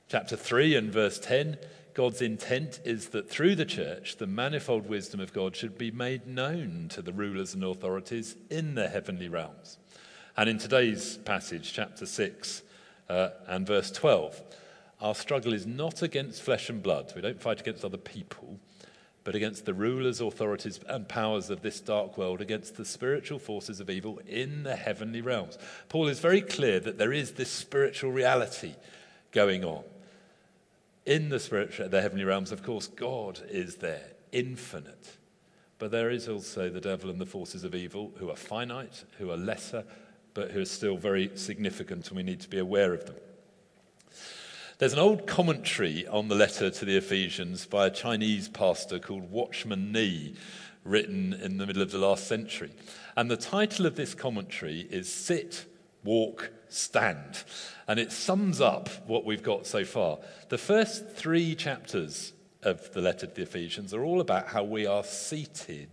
Chapter 0.10 0.36
3 0.36 0.76
and 0.76 0.92
verse 0.92 1.20
10 1.20 1.60
God's 1.94 2.22
intent 2.22 2.80
is 2.84 3.10
that 3.10 3.30
through 3.30 3.54
the 3.56 3.66
church, 3.66 4.18
the 4.18 4.26
manifold 4.26 4.88
wisdom 4.90 5.20
of 5.20 5.34
God 5.34 5.56
should 5.56 5.78
be 5.78 5.92
made 5.92 6.26
known 6.26 6.88
to 6.94 7.04
the 7.04 7.14
rulers 7.14 7.54
and 7.54 7.64
authorities 7.64 8.36
in 8.50 8.74
the 8.74 8.88
heavenly 8.88 9.28
realms. 9.28 9.78
And 10.36 10.50
in 10.50 10.58
today's 10.58 11.18
passage, 11.18 11.74
chapter 11.74 12.08
6 12.08 12.64
uh, 13.08 13.30
and 13.48 13.68
verse 13.68 13.92
12, 13.92 14.42
our 15.00 15.14
struggle 15.14 15.54
is 15.54 15.68
not 15.68 16.02
against 16.02 16.42
flesh 16.42 16.70
and 16.70 16.82
blood. 16.82 17.14
We 17.16 17.22
don't 17.22 17.42
fight 17.42 17.60
against 17.60 17.86
other 17.86 17.98
people, 17.98 18.60
but 19.24 19.36
against 19.36 19.66
the 19.66 19.76
rulers, 19.76 20.22
authorities, 20.22 20.80
and 20.88 21.08
powers 21.08 21.52
of 21.52 21.62
this 21.62 21.82
dark 21.82 22.18
world, 22.18 22.42
against 22.42 22.78
the 22.78 22.86
spiritual 22.86 23.38
forces 23.38 23.80
of 23.80 23.92
evil 23.92 24.20
in 24.26 24.64
the 24.64 24.76
heavenly 24.76 25.22
realms. 25.22 25.60
Paul 25.88 26.08
is 26.08 26.20
very 26.20 26.42
clear 26.42 26.80
that 26.80 26.98
there 26.98 27.14
is 27.14 27.34
this 27.34 27.52
spiritual 27.52 28.12
reality 28.12 28.74
going 29.32 29.64
on. 29.64 29.84
In 31.10 31.30
the 31.30 31.40
spiritual, 31.40 31.90
the 31.90 32.04
heavenly 32.04 32.24
realms, 32.24 32.52
of 32.52 32.62
course, 32.62 32.86
God 32.86 33.42
is 33.50 33.78
there, 33.78 34.12
infinite. 34.32 35.18
But 35.80 35.90
there 35.90 36.12
is 36.12 36.30
also 36.30 36.70
the 36.70 36.80
devil 36.80 37.10
and 37.10 37.20
the 37.20 37.26
forces 37.26 37.64
of 37.64 37.74
evil 37.74 38.12
who 38.18 38.30
are 38.30 38.36
finite, 38.36 39.06
who 39.18 39.32
are 39.32 39.36
lesser, 39.36 39.86
but 40.36 40.52
who 40.52 40.62
are 40.62 40.66
still 40.66 40.98
very 40.98 41.32
significant, 41.34 42.10
and 42.10 42.16
we 42.16 42.22
need 42.22 42.42
to 42.42 42.48
be 42.48 42.60
aware 42.60 42.94
of 42.94 43.08
them. 43.08 43.16
There's 44.78 44.94
an 44.94 45.00
old 45.00 45.26
commentary 45.26 46.06
on 46.06 46.28
the 46.28 46.36
letter 46.36 46.70
to 46.70 46.86
the 46.86 46.98
Ephesians 46.98 47.66
by 47.66 47.88
a 47.88 47.92
Chinese 47.92 48.48
pastor 48.48 49.00
called 49.00 49.32
Watchman 49.32 49.92
Nee, 49.92 50.36
written 50.84 51.34
in 51.34 51.58
the 51.58 51.66
middle 51.66 51.82
of 51.82 51.90
the 51.90 51.98
last 51.98 52.28
century. 52.28 52.70
And 53.18 53.32
the 53.32 53.36
title 53.36 53.88
of 53.88 53.96
this 53.96 54.14
commentary 54.14 54.82
is 54.92 55.12
Sit, 55.12 55.66
Walk, 56.04 56.52
Stand. 56.70 57.44
And 57.88 58.00
it 58.00 58.12
sums 58.12 58.62
up 58.62 58.90
what 59.08 59.26
we've 59.26 59.44
got 59.44 59.66
so 59.66 59.84
far. 59.84 60.20
The 60.50 60.58
first 60.58 61.10
three 61.10 61.56
chapters 61.56 62.34
of 62.64 62.92
the 62.94 63.02
letter 63.02 63.28
to 63.28 63.34
the 63.34 63.42
Ephesians 63.44 63.94
are 63.94 64.04
all 64.04 64.22
about 64.22 64.48
how 64.48 64.64
we 64.64 64.86
are 64.86 65.04
seated 65.04 65.90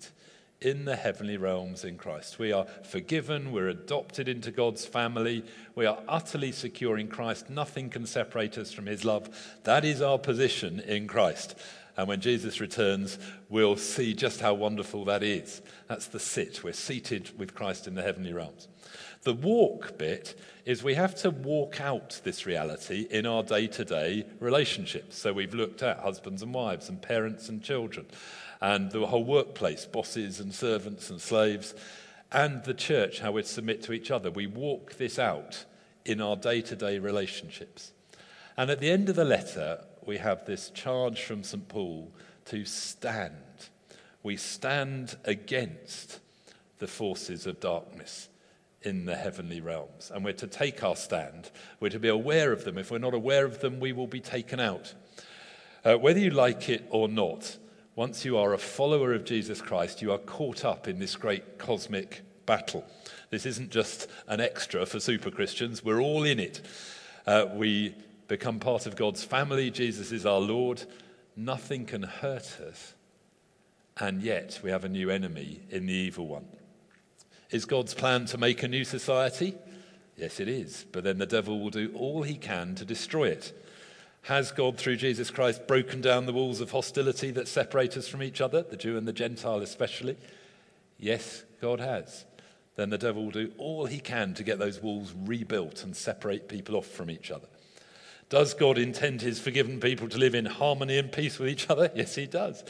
in 0.61 0.85
the 0.85 0.97
heavenly 0.97 1.37
realms 1.37 1.85
in 1.85 1.97
Christ. 1.97 2.39
We 2.39 2.51
are 2.53 2.67
forgiven, 2.83 3.53
we're 3.53 3.69
adopted 3.69 4.29
into 4.29 4.51
God's 4.51 4.87
family, 4.87 5.45
we 5.75 5.85
are 5.87 5.99
utterly 6.09 6.53
secure 6.53 6.99
in 6.99 7.09
Christ. 7.09 7.51
Nothing 7.51 7.91
can 7.91 8.07
separate 8.07 8.57
us 8.57 8.73
from 8.73 8.87
his 8.87 9.05
love. 9.05 9.29
That 9.65 9.85
is 9.85 10.01
our 10.01 10.19
position 10.19 10.81
in 10.81 11.09
Christ. 11.09 11.57
And 11.97 12.09
when 12.09 12.21
Jesus 12.21 12.61
returns, 12.61 13.19
we'll 13.49 13.77
see 13.77 14.13
just 14.13 14.41
how 14.41 14.55
wonderful 14.55 15.05
that 15.07 15.23
is. 15.23 15.63
That's 15.89 16.07
the 16.07 16.21
sit. 16.21 16.63
We're 16.63 16.73
seated 16.73 17.39
with 17.39 17.55
Christ 17.55 17.87
in 17.87 17.95
the 17.95 18.03
heavenly 18.03 18.33
realms. 18.33 18.69
The 19.27 19.35
walk 19.35 19.99
bit 19.99 20.39
is 20.65 20.85
we 20.85 20.95
have 20.95 21.17
to 21.17 21.31
walk 21.33 21.81
out 21.81 22.21
this 22.23 22.47
reality 22.47 23.09
in 23.11 23.27
our 23.27 23.43
day 23.43 23.67
to 23.67 23.85
day 23.85 24.25
relationships. 24.39 25.19
So 25.19 25.33
we've 25.33 25.53
looked 25.53 25.83
at 25.83 25.99
husbands 25.99 26.43
and 26.43 26.55
wives 26.55 26.89
and 26.89 27.03
parents 27.03 27.49
and 27.49 27.61
children 27.61 28.07
and 28.61 28.89
the 28.93 29.05
whole 29.05 29.25
workplace, 29.25 29.85
bosses 29.85 30.39
and 30.39 30.55
servants 30.55 31.11
and 31.11 31.21
slaves, 31.21 31.75
and 32.31 32.63
the 32.63 32.73
church, 32.73 33.19
how 33.19 33.33
we 33.33 33.43
submit 33.43 33.83
to 33.83 33.93
each 33.93 34.13
other. 34.13 34.31
We 34.31 34.47
walk 34.47 34.95
this 34.95 35.19
out 35.19 35.65
in 36.05 36.21
our 36.21 36.37
day 36.37 36.61
to 36.61 36.77
day 36.77 37.01
relationships. 37.01 37.91
And 38.57 38.71
at 38.71 38.79
the 38.79 38.93
end 38.93 39.09
of 39.09 39.17
the 39.17 39.25
letter, 39.25 39.81
we 40.05 40.19
have 40.19 40.47
this 40.47 40.71
charge 40.71 41.23
from 41.23 41.43
St. 41.43 41.67
Paul 41.67 42.13
to 42.45 42.65
stand. 42.65 43.35
We 44.23 44.37
stand 44.37 45.17
against 45.25 46.21
the 46.79 46.87
forces 46.87 47.49
of 47.49 47.59
darkness 47.59 48.29
in 48.87 49.05
the 49.05 49.17
heavenly 49.17 49.61
realms. 49.61 50.13
And 50.15 50.25
we're 50.25 50.33
to 50.35 50.47
take 50.47 50.83
our 50.85 50.97
stand. 50.97 51.51
We're 51.81 51.91
to 51.91 51.99
be 51.99 52.09
aware 52.09 52.53
of 52.53 52.65
them. 52.65 52.79
If 52.79 52.91
we're 52.91 52.99
not 52.99 53.15
aware 53.15 53.45
of 53.45 53.61
them, 53.61 53.81
we 53.81 53.93
will 53.93 54.07
be 54.07 54.21
taken 54.21 54.61
out. 54.61 54.95
Uh, 55.85 55.97
whether 55.97 56.21
you 56.21 56.31
like 56.31 56.69
it 56.69 56.87
or 56.91 57.09
not, 57.09 57.59
once 57.97 58.25
you 58.25 58.39
are 58.39 58.53
a 58.53 58.59
follower 58.59 59.13
of 59.13 59.25
Jesus 59.25 59.61
Christ, 59.61 60.03
you 60.03 60.13
are 60.13 60.19
caught 60.19 60.65
up 60.65 60.87
in 60.87 60.99
this 60.99 61.17
great 61.17 61.59
cosmic 61.59 62.23
battle. 62.47 62.85
This 63.31 63.45
isn't 63.45 63.71
just 63.71 64.09
an 64.29 64.41
extra 64.41 64.87
for 64.87 65.01
super 65.01 65.31
Christians, 65.31 65.85
we're 65.85 66.01
all 66.01 66.25
in 66.25 66.39
it. 66.39 66.61
Uh, 67.27 67.47
we 67.55 67.95
become 68.29 68.61
part 68.61 68.87
of 68.87 68.97
God's 68.97 69.25
family, 69.25 69.71
Jesus 69.71 70.13
is 70.13 70.25
our 70.25 70.41
Lord. 70.41 70.85
Nothing 71.35 71.87
can 71.87 72.03
hurt 72.03 72.61
us, 72.61 72.95
and 73.99 74.23
yet 74.23 74.61
we 74.63 74.71
have 74.71 74.85
a 74.85 74.89
new 74.89 75.11
enemy 75.11 75.63
in 75.71 75.87
the 75.87 75.93
evil 75.93 76.27
one. 76.27 76.47
Is 77.51 77.65
God's 77.65 77.95
plan 77.95 78.27
to 78.27 78.39
make 78.39 78.63
a 78.63 78.69
new 78.69 78.85
society? 78.85 79.55
Yes, 80.17 80.41
it 80.41 80.49
is. 80.49 80.87
But 80.91 81.05
then 81.05 81.19
the 81.19 81.27
devil 81.27 81.61
will 81.61 81.71
do 81.71 81.93
all 81.95 82.23
he 82.23 82.37
can 82.37 82.75
to 82.77 82.85
destroy 82.85 83.29
it. 83.29 83.53
Has 84.23 84.51
God, 84.51 84.77
through 84.77 84.97
Jesus 84.97 85.31
Christ, 85.31 85.69
broken 85.69 86.01
down 86.01 86.27
the 86.27 86.33
walls 86.33 86.61
of 86.61 86.73
hostility 86.73 87.31
that 87.31 87.47
separate 87.47 87.97
us 87.97 88.09
from 88.09 88.23
each 88.23 88.41
other, 88.41 88.63
the 88.63 88.77
Jew 88.77 88.97
and 88.97 89.07
the 89.07 89.13
Gentile 89.13 89.61
especially? 89.61 90.17
Yes, 90.99 91.45
God 91.61 91.79
has. 91.79 92.25
Then 92.75 92.91
the 92.91 92.99
devil 92.99 93.25
will 93.25 93.31
do 93.31 93.53
all 93.57 93.87
he 93.87 94.01
can 94.01 94.35
to 94.35 94.43
get 94.43 94.59
those 94.59 94.83
walls 94.83 95.15
rebuilt 95.25 95.85
and 95.85 95.95
separate 95.95 96.49
people 96.49 96.77
off 96.77 96.87
from 96.87 97.11
each 97.11 97.31
other. 97.31 97.47
Does 98.29 98.55
God 98.55 98.79
intend 98.79 99.23
his 99.23 99.39
forgiven 99.39 99.79
people 99.79 100.09
to 100.09 100.19
live 100.19 100.35
in 100.35 100.47
harmony 100.47 100.99
and 100.99 101.13
peace 101.13 101.39
with 101.39 101.49
each 101.49 101.71
other? 101.71 101.91
Yes, 101.95 102.17
he 102.17 102.27
does. 102.27 102.65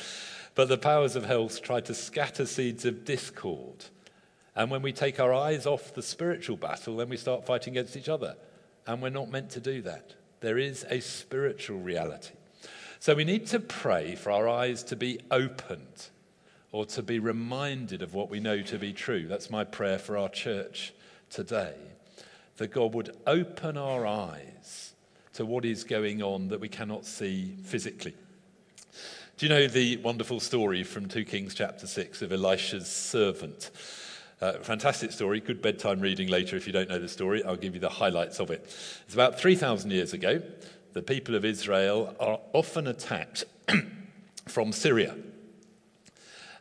But 0.54 0.68
the 0.68 0.78
powers 0.78 1.16
of 1.16 1.24
hell 1.24 1.48
try 1.48 1.80
to 1.80 1.94
scatter 1.94 2.46
seeds 2.46 2.84
of 2.84 3.04
discord. 3.04 3.86
And 4.56 4.70
when 4.70 4.80
we 4.80 4.92
take 4.92 5.20
our 5.20 5.34
eyes 5.34 5.66
off 5.66 5.92
the 5.92 6.02
spiritual 6.02 6.56
battle, 6.56 6.96
then 6.96 7.10
we 7.10 7.18
start 7.18 7.44
fighting 7.44 7.74
against 7.74 7.96
each 7.96 8.08
other. 8.08 8.36
And 8.86 9.02
we're 9.02 9.10
not 9.10 9.30
meant 9.30 9.50
to 9.50 9.60
do 9.60 9.82
that. 9.82 10.14
There 10.40 10.58
is 10.58 10.86
a 10.88 11.00
spiritual 11.00 11.78
reality. 11.78 12.34
So 12.98 13.14
we 13.14 13.24
need 13.24 13.46
to 13.48 13.60
pray 13.60 14.14
for 14.14 14.32
our 14.32 14.48
eyes 14.48 14.82
to 14.84 14.96
be 14.96 15.20
opened 15.30 16.08
or 16.72 16.86
to 16.86 17.02
be 17.02 17.18
reminded 17.18 18.00
of 18.00 18.14
what 18.14 18.30
we 18.30 18.40
know 18.40 18.62
to 18.62 18.78
be 18.78 18.92
true. 18.92 19.26
That's 19.28 19.50
my 19.50 19.64
prayer 19.64 19.98
for 19.98 20.16
our 20.16 20.30
church 20.30 20.94
today. 21.28 21.74
That 22.56 22.68
God 22.68 22.94
would 22.94 23.14
open 23.26 23.76
our 23.76 24.06
eyes 24.06 24.94
to 25.34 25.44
what 25.44 25.66
is 25.66 25.84
going 25.84 26.22
on 26.22 26.48
that 26.48 26.60
we 26.60 26.68
cannot 26.68 27.04
see 27.04 27.54
physically. 27.62 28.14
Do 29.36 29.44
you 29.44 29.50
know 29.50 29.68
the 29.68 29.98
wonderful 29.98 30.40
story 30.40 30.82
from 30.82 31.08
2 31.08 31.26
Kings 31.26 31.54
chapter 31.54 31.86
6 31.86 32.22
of 32.22 32.32
Elisha's 32.32 32.90
servant? 32.90 33.70
Uh, 34.38 34.52
fantastic 34.58 35.12
story, 35.12 35.40
good 35.40 35.62
bedtime 35.62 35.98
reading 35.98 36.28
later 36.28 36.56
if 36.56 36.66
you 36.66 36.72
don't 36.72 36.90
know 36.90 36.98
the 36.98 37.08
story. 37.08 37.42
I'll 37.42 37.56
give 37.56 37.72
you 37.72 37.80
the 37.80 37.88
highlights 37.88 38.38
of 38.38 38.50
it. 38.50 38.64
It's 39.06 39.14
about 39.14 39.40
3,000 39.40 39.90
years 39.90 40.12
ago. 40.12 40.42
The 40.92 41.00
people 41.00 41.34
of 41.34 41.44
Israel 41.44 42.14
are 42.20 42.38
often 42.52 42.86
attacked 42.86 43.44
from 44.46 44.72
Syria. 44.72 45.16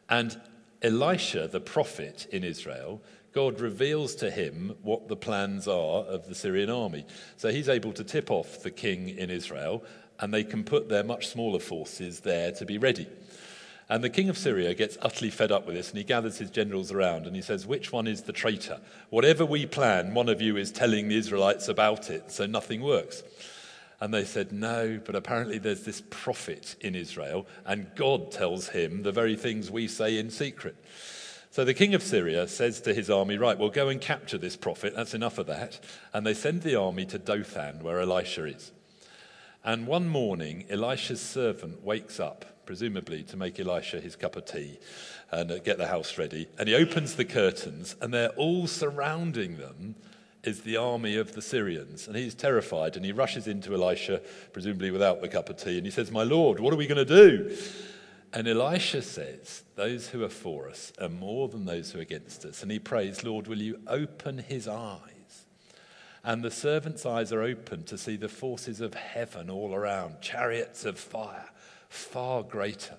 And 0.10 0.40
Elisha, 0.82 1.50
the 1.50 1.60
prophet 1.60 2.28
in 2.32 2.46
Israel, 2.46 3.02
God 3.34 3.60
reveals 3.60 4.16
to 4.16 4.32
him 4.32 4.76
what 4.82 5.10
the 5.10 5.18
plans 5.18 5.68
are 5.68 6.06
of 6.06 6.30
the 6.30 6.36
Syrian 6.36 6.70
army. 6.70 7.06
So 7.36 7.52
he's 7.52 7.68
able 7.68 7.92
to 7.94 8.06
tip 8.06 8.32
off 8.32 8.64
the 8.64 8.72
king 8.72 9.10
in 9.10 9.30
Israel, 9.30 9.84
and 10.22 10.34
they 10.34 10.46
can 10.46 10.64
put 10.64 10.88
their 10.88 11.04
much 11.04 11.28
smaller 11.28 11.60
forces 11.60 12.22
there 12.22 12.54
to 12.54 12.66
be 12.66 12.78
ready. 12.78 13.08
And 13.88 14.04
the 14.04 14.10
king 14.10 14.30
of 14.30 14.38
Syria 14.38 14.74
gets 14.74 14.98
utterly 15.02 15.30
fed 15.30 15.52
up 15.52 15.68
with 15.68 15.76
this 15.76 15.90
and 15.90 15.98
he 15.98 16.04
gathers 16.04 16.40
his 16.40 16.50
generals 16.50 16.92
around 16.92 17.28
and 17.28 17.36
he 17.36 17.42
says, 17.42 17.68
Which 17.68 17.92
one 17.92 18.08
is 18.08 18.24
the 18.24 18.34
traitor? 18.34 18.80
Whatever 19.12 19.46
we 19.46 19.68
plan, 19.68 20.16
one 20.16 20.28
of 20.28 20.42
you 20.42 20.58
is 20.58 20.72
telling 20.72 21.08
the 21.08 21.18
Israelites 21.18 21.68
about 21.68 22.10
it, 22.10 22.32
so 22.32 22.48
nothing 22.48 22.82
works. 22.82 23.24
And 24.02 24.12
they 24.14 24.26
said, 24.26 24.52
No, 24.52 25.00
but 25.06 25.16
apparently 25.16 25.60
there's 25.60 25.84
this 25.84 26.02
prophet 26.10 26.76
in 26.82 26.96
Israel, 26.96 27.46
and 27.66 27.92
God 27.96 28.32
tells 28.32 28.70
him 28.70 29.04
the 29.04 29.12
very 29.12 29.36
things 29.36 29.70
we 29.70 29.88
say 29.88 30.18
in 30.18 30.32
secret. 30.32 30.76
So 31.52 31.64
the 31.64 31.74
king 31.74 31.94
of 31.94 32.04
Syria 32.04 32.48
says 32.48 32.82
to 32.82 32.94
his 32.94 33.10
army, 33.10 33.38
Right, 33.38 33.58
we'll 33.58 33.70
go 33.70 33.88
and 33.90 34.02
capture 34.02 34.40
this 34.40 34.58
prophet. 34.58 34.94
That's 34.96 35.14
enough 35.14 35.38
of 35.38 35.46
that. 35.46 35.80
And 36.12 36.26
they 36.26 36.34
send 36.34 36.64
the 36.64 36.76
army 36.76 37.06
to 37.06 37.20
Dothan, 37.20 37.84
where 37.84 38.02
Elisha 38.02 38.46
is. 38.46 38.72
And 39.64 39.88
one 39.88 40.10
morning, 40.10 40.66
Elisha's 40.70 41.22
servant 41.22 41.84
wakes 41.84 42.20
up 42.20 42.46
presumably 42.66 43.24
to 43.24 43.38
make 43.38 43.60
Elisha 43.60 44.00
his 44.00 44.16
cup 44.16 44.36
of 44.36 44.46
tea 44.46 44.80
and 45.32 45.52
uh, 45.52 45.60
get 45.60 45.78
the 45.78 45.88
house 45.88 46.18
ready. 46.18 46.48
And 46.58 46.68
he 46.68 46.76
opens 46.76 47.16
the 47.16 47.26
curtains, 47.26 47.96
and 48.02 48.14
they're 48.14 48.30
all 48.30 48.68
surrounding 48.68 49.58
them 49.58 49.96
is 50.44 50.62
the 50.62 50.78
army 50.78 51.18
of 51.18 51.34
the 51.34 51.42
Syrians. 51.42 52.08
And 52.08 52.16
he's 52.16 52.36
terrified 52.36 52.96
and 52.96 53.04
he 53.04 53.12
rushes 53.12 53.48
into 53.48 53.74
Elisha, 53.74 54.22
presumably 54.54 54.92
without 54.92 55.22
the 55.22 55.28
cup 55.28 55.50
of 55.50 55.58
tea, 55.58 55.78
and 55.78 55.86
he 55.86 55.92
says, 55.92 56.12
My 56.12 56.24
Lord, 56.24 56.60
what 56.60 56.74
are 56.74 56.78
we 56.78 56.88
going 56.88 57.06
to 57.06 57.30
do? 57.30 57.58
And 58.34 58.48
Elisha 58.48 59.02
says, 59.02 59.64
Those 59.76 60.10
who 60.10 60.24
are 60.24 60.30
for 60.30 60.70
us 60.70 60.92
are 61.02 61.10
more 61.10 61.48
than 61.48 61.66
those 61.66 61.92
who 61.92 62.00
are 62.00 62.04
against 62.04 62.46
us. 62.46 62.62
And 62.62 62.72
he 62.72 62.80
prays, 62.80 63.24
Lord, 63.24 63.48
will 63.48 63.62
you 63.62 63.80
open 63.88 64.38
his 64.38 64.68
eyes? 64.68 65.00
And 66.24 66.44
the 66.44 66.52
servant's 66.52 67.06
eyes 67.06 67.32
are 67.32 67.44
open 67.44 67.84
to 67.84 67.98
see 67.98 68.16
the 68.16 68.28
forces 68.28 68.82
of 68.82 68.96
heaven 68.96 69.50
all 69.50 69.74
around, 69.74 70.22
chariots 70.22 70.84
of 70.84 70.98
fire, 70.98 71.50
far 71.90 72.44
greater 72.44 72.96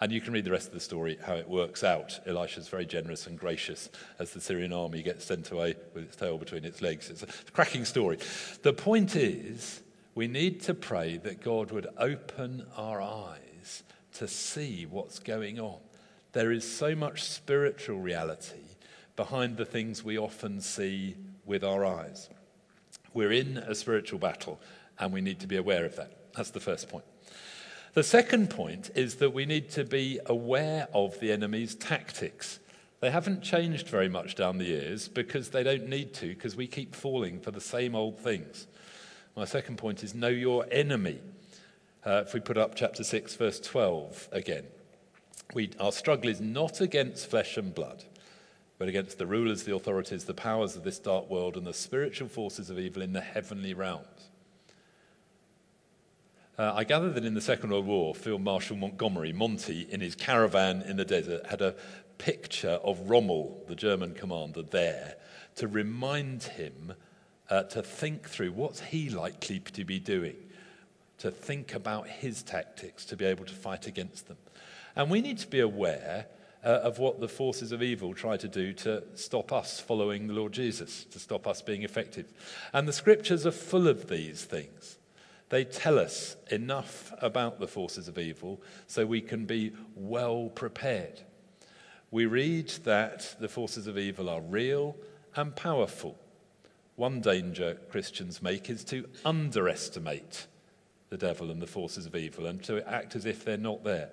and 0.00 0.10
you 0.10 0.20
can 0.20 0.32
read 0.32 0.44
the 0.44 0.50
rest 0.50 0.68
of 0.68 0.74
the 0.74 0.80
story, 0.80 1.18
how 1.22 1.34
it 1.34 1.48
works 1.48 1.84
out. 1.84 2.20
Elisha's 2.26 2.68
very 2.68 2.86
generous 2.86 3.26
and 3.26 3.38
gracious 3.38 3.90
as 4.18 4.32
the 4.32 4.40
Syrian 4.40 4.72
army 4.72 5.02
gets 5.02 5.26
sent 5.26 5.50
away 5.50 5.74
with 5.94 6.04
its 6.04 6.16
tail 6.16 6.38
between 6.38 6.64
its 6.64 6.80
legs. 6.80 7.10
It's 7.10 7.22
a 7.22 7.26
cracking 7.52 7.84
story. 7.84 8.18
The 8.62 8.72
point 8.72 9.14
is, 9.14 9.82
we 10.14 10.26
need 10.26 10.62
to 10.62 10.74
pray 10.74 11.18
that 11.18 11.42
God 11.42 11.70
would 11.70 11.86
open 11.98 12.66
our 12.76 13.02
eyes 13.02 13.82
to 14.14 14.26
see 14.26 14.86
what's 14.86 15.18
going 15.18 15.60
on. 15.60 15.78
There 16.32 16.50
is 16.50 16.70
so 16.70 16.94
much 16.94 17.22
spiritual 17.22 17.98
reality 17.98 18.64
behind 19.16 19.58
the 19.58 19.66
things 19.66 20.02
we 20.02 20.18
often 20.18 20.62
see 20.62 21.14
with 21.44 21.62
our 21.62 21.84
eyes. 21.84 22.30
We're 23.12 23.32
in 23.32 23.58
a 23.58 23.74
spiritual 23.74 24.18
battle, 24.18 24.60
and 24.98 25.12
we 25.12 25.20
need 25.20 25.40
to 25.40 25.46
be 25.46 25.56
aware 25.56 25.84
of 25.84 25.96
that. 25.96 26.32
That's 26.34 26.50
the 26.50 26.60
first 26.60 26.88
point. 26.88 27.04
The 27.92 28.02
second 28.04 28.50
point 28.50 28.90
is 28.94 29.16
that 29.16 29.34
we 29.34 29.46
need 29.46 29.70
to 29.70 29.82
be 29.84 30.20
aware 30.26 30.86
of 30.94 31.18
the 31.18 31.32
enemy's 31.32 31.74
tactics. 31.74 32.60
They 33.00 33.10
haven't 33.10 33.42
changed 33.42 33.88
very 33.88 34.08
much 34.08 34.36
down 34.36 34.58
the 34.58 34.66
years 34.66 35.08
because 35.08 35.48
they 35.48 35.64
don't 35.64 35.88
need 35.88 36.14
to, 36.14 36.28
because 36.28 36.54
we 36.54 36.68
keep 36.68 36.94
falling 36.94 37.40
for 37.40 37.50
the 37.50 37.60
same 37.60 37.96
old 37.96 38.20
things. 38.20 38.68
My 39.36 39.44
second 39.44 39.78
point 39.78 40.04
is 40.04 40.14
know 40.14 40.28
your 40.28 40.66
enemy. 40.70 41.18
Uh, 42.06 42.22
if 42.24 42.32
we 42.32 42.38
put 42.38 42.56
up 42.56 42.76
chapter 42.76 43.02
6, 43.02 43.34
verse 43.34 43.58
12 43.58 44.28
again, 44.30 44.64
we, 45.52 45.70
our 45.80 45.90
struggle 45.90 46.30
is 46.30 46.40
not 46.40 46.80
against 46.80 47.28
flesh 47.28 47.56
and 47.56 47.74
blood, 47.74 48.04
but 48.78 48.86
against 48.86 49.18
the 49.18 49.26
rulers, 49.26 49.64
the 49.64 49.74
authorities, 49.74 50.24
the 50.24 50.34
powers 50.34 50.76
of 50.76 50.84
this 50.84 51.00
dark 51.00 51.28
world, 51.28 51.56
and 51.56 51.66
the 51.66 51.74
spiritual 51.74 52.28
forces 52.28 52.70
of 52.70 52.78
evil 52.78 53.02
in 53.02 53.12
the 53.12 53.20
heavenly 53.20 53.74
realms. 53.74 54.30
Uh, 56.60 56.74
I 56.76 56.84
gather 56.84 57.08
that 57.08 57.24
in 57.24 57.32
the 57.32 57.40
Second 57.40 57.70
World 57.70 57.86
War, 57.86 58.14
Field 58.14 58.42
Marshal 58.42 58.76
Montgomery, 58.76 59.32
Monty, 59.32 59.86
in 59.88 60.02
his 60.02 60.14
caravan 60.14 60.82
in 60.82 60.98
the 60.98 61.06
desert, 61.06 61.46
had 61.46 61.62
a 61.62 61.74
picture 62.18 62.78
of 62.84 63.08
Rommel, 63.08 63.64
the 63.66 63.74
German 63.74 64.12
commander, 64.12 64.60
there 64.60 65.16
to 65.56 65.66
remind 65.66 66.42
him 66.42 66.92
uh, 67.48 67.62
to 67.62 67.82
think 67.82 68.28
through 68.28 68.52
what's 68.52 68.80
he 68.80 69.08
likely 69.08 69.60
to 69.60 69.86
be 69.86 69.98
doing, 69.98 70.36
to 71.16 71.30
think 71.30 71.74
about 71.74 72.06
his 72.06 72.42
tactics 72.42 73.06
to 73.06 73.16
be 73.16 73.24
able 73.24 73.46
to 73.46 73.54
fight 73.54 73.86
against 73.86 74.28
them. 74.28 74.36
And 74.94 75.10
we 75.10 75.22
need 75.22 75.38
to 75.38 75.48
be 75.48 75.60
aware 75.60 76.26
uh, 76.62 76.80
of 76.82 76.98
what 76.98 77.20
the 77.20 77.28
forces 77.28 77.72
of 77.72 77.82
evil 77.82 78.12
try 78.12 78.36
to 78.36 78.48
do 78.48 78.74
to 78.74 79.02
stop 79.14 79.50
us 79.50 79.80
following 79.80 80.26
the 80.26 80.34
Lord 80.34 80.52
Jesus, 80.52 81.04
to 81.06 81.18
stop 81.18 81.46
us 81.46 81.62
being 81.62 81.84
effective. 81.84 82.30
And 82.74 82.86
the 82.86 82.92
scriptures 82.92 83.46
are 83.46 83.50
full 83.50 83.88
of 83.88 84.10
these 84.10 84.44
things. 84.44 84.98
They 85.50 85.64
tell 85.64 85.98
us 85.98 86.36
enough 86.50 87.12
about 87.20 87.58
the 87.58 87.68
forces 87.68 88.08
of 88.08 88.18
evil 88.18 88.62
so 88.86 89.04
we 89.04 89.20
can 89.20 89.44
be 89.44 89.72
well 89.94 90.48
prepared. 90.48 91.20
We 92.12 92.26
read 92.26 92.70
that 92.84 93.36
the 93.38 93.48
forces 93.48 93.86
of 93.86 93.98
evil 93.98 94.28
are 94.28 94.40
real 94.40 94.96
and 95.36 95.54
powerful. 95.54 96.18
One 96.96 97.20
danger 97.20 97.78
Christians 97.88 98.42
make 98.42 98.70
is 98.70 98.84
to 98.84 99.06
underestimate 99.24 100.46
the 101.08 101.16
devil 101.16 101.50
and 101.50 101.60
the 101.60 101.66
forces 101.66 102.06
of 102.06 102.14
evil 102.14 102.46
and 102.46 102.62
to 102.64 102.88
act 102.88 103.16
as 103.16 103.26
if 103.26 103.44
they're 103.44 103.56
not 103.56 103.82
there. 103.82 104.10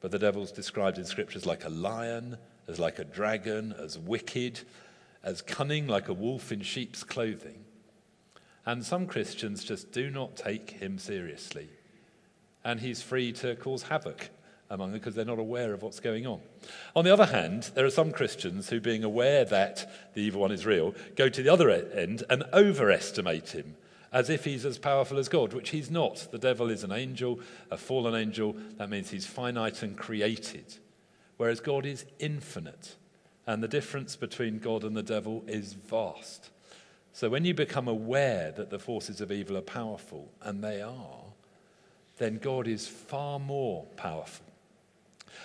But 0.00 0.10
the 0.10 0.18
devil's 0.18 0.52
described 0.52 0.98
in 0.98 1.04
scriptures 1.04 1.46
like 1.46 1.64
a 1.64 1.70
lion, 1.70 2.36
as 2.66 2.80
like 2.80 2.98
a 2.98 3.04
dragon, 3.04 3.74
as 3.78 3.96
wicked, 3.96 4.60
as 5.22 5.40
cunning 5.40 5.86
like 5.86 6.08
a 6.08 6.12
wolf 6.12 6.50
in 6.50 6.62
sheep's 6.62 7.04
clothing. 7.04 7.64
And 8.66 8.84
some 8.84 9.06
Christians 9.06 9.62
just 9.64 9.92
do 9.92 10.10
not 10.10 10.36
take 10.36 10.70
him 10.70 10.98
seriously. 10.98 11.68
And 12.64 12.80
he's 12.80 13.02
free 13.02 13.32
to 13.32 13.56
cause 13.56 13.84
havoc 13.84 14.30
among 14.70 14.92
them 14.92 15.00
because 15.00 15.14
they're 15.14 15.24
not 15.24 15.38
aware 15.38 15.74
of 15.74 15.82
what's 15.82 16.00
going 16.00 16.26
on. 16.26 16.40
On 16.96 17.04
the 17.04 17.12
other 17.12 17.26
hand, 17.26 17.70
there 17.74 17.84
are 17.84 17.90
some 17.90 18.10
Christians 18.10 18.70
who, 18.70 18.80
being 18.80 19.04
aware 19.04 19.44
that 19.44 20.12
the 20.14 20.22
evil 20.22 20.40
one 20.40 20.52
is 20.52 20.64
real, 20.64 20.94
go 21.16 21.28
to 21.28 21.42
the 21.42 21.52
other 21.52 21.68
end 21.70 22.24
and 22.30 22.44
overestimate 22.52 23.50
him 23.50 23.76
as 24.14 24.30
if 24.30 24.44
he's 24.44 24.64
as 24.64 24.78
powerful 24.78 25.18
as 25.18 25.28
God, 25.28 25.52
which 25.52 25.70
he's 25.70 25.90
not. 25.90 26.28
The 26.30 26.38
devil 26.38 26.70
is 26.70 26.84
an 26.84 26.92
angel, 26.92 27.40
a 27.70 27.76
fallen 27.76 28.14
angel. 28.14 28.54
That 28.78 28.88
means 28.88 29.10
he's 29.10 29.26
finite 29.26 29.82
and 29.82 29.98
created, 29.98 30.76
whereas 31.36 31.58
God 31.60 31.84
is 31.84 32.04
infinite. 32.20 32.94
And 33.44 33.62
the 33.62 33.68
difference 33.68 34.14
between 34.14 34.60
God 34.60 34.84
and 34.84 34.96
the 34.96 35.02
devil 35.02 35.42
is 35.48 35.72
vast. 35.74 36.50
So 37.14 37.30
when 37.30 37.44
you 37.44 37.54
become 37.54 37.86
aware 37.86 38.50
that 38.50 38.70
the 38.70 38.78
forces 38.80 39.20
of 39.20 39.30
evil 39.30 39.56
are 39.56 39.62
powerful, 39.62 40.32
and 40.42 40.64
they 40.64 40.82
are, 40.82 41.22
then 42.18 42.38
God 42.38 42.66
is 42.66 42.88
far 42.88 43.38
more 43.38 43.84
powerful. 43.96 44.44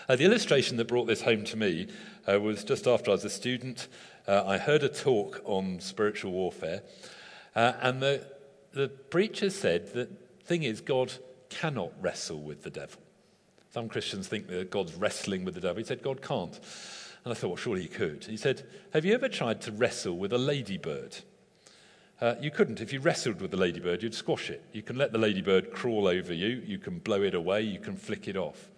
Uh, 0.10 0.15
the 0.15 0.25
illustration 0.25 0.77
that 0.77 0.88
brought 0.88 1.05
this 1.05 1.21
home 1.21 1.43
to 1.43 1.55
me 1.55 1.88
uh, 2.27 2.39
was 2.39 2.63
just 2.63 2.88
after 2.88 3.12
I 3.12 3.13
was 3.13 3.23
a 3.23 3.29
student. 3.29 3.88
Uh, 4.27 4.43
I 4.47 4.58
heard 4.58 4.82
a 4.82 4.89
talk 4.89 5.43
on 5.45 5.79
spiritual 5.79 6.32
warfare, 6.32 6.82
uh, 7.55 7.73
and 7.82 8.01
the, 8.01 8.25
the 8.73 8.88
preacher 8.88 9.51
said 9.51 9.93
that 9.93 10.10
thing 10.47 10.63
is, 10.63 10.82
God 10.82 11.13
cannot 11.49 11.91
wrestle 12.01 12.41
with 12.41 12.63
the 12.63 12.71
devil. 12.71 12.99
Some 13.71 13.89
Christians 13.89 14.27
think 14.27 14.47
that 14.47 14.71
God's 14.71 14.95
wrestling 14.95 15.45
with 15.45 15.53
the 15.53 15.62
devil. 15.62 15.77
He 15.77 15.84
said, 15.84 16.01
God 16.01 16.23
can't. 16.23 16.60
And 17.23 17.32
I 17.32 17.36
thought, 17.36 17.49
well, 17.49 17.58
surely 17.58 17.84
he 17.84 17.88
could. 17.88 18.23
He 18.23 18.38
said, 18.38 18.63
Have 18.91 19.05
you 19.05 19.13
ever 19.13 19.29
tried 19.29 19.62
to 19.62 19.71
wrestle 19.71 20.17
with 20.17 20.34
a 20.34 20.39
ladybird? 20.39 21.17
Uh, 22.21 22.36
you 22.41 22.51
couldn't. 22.51 22.82
If 22.82 22.91
you 22.91 22.99
wrestled 22.99 23.39
with 23.39 23.51
the 23.51 23.58
ladybird, 23.58 24.03
you'd 24.03 24.13
squash 24.13 24.49
it. 24.49 24.63
You 24.73 24.82
can 24.82 24.97
let 24.97 25.13
the 25.13 25.17
ladybird 25.17 25.71
crawl 25.71 26.08
over 26.08 26.34
you, 26.34 26.62
you 26.65 26.77
can 26.77 26.99
blow 26.99 27.21
it 27.23 27.34
away, 27.34 27.62
you 27.62 27.79
can 27.79 27.95
flick 27.95 28.27
it 28.27 28.36
off. 28.36 28.69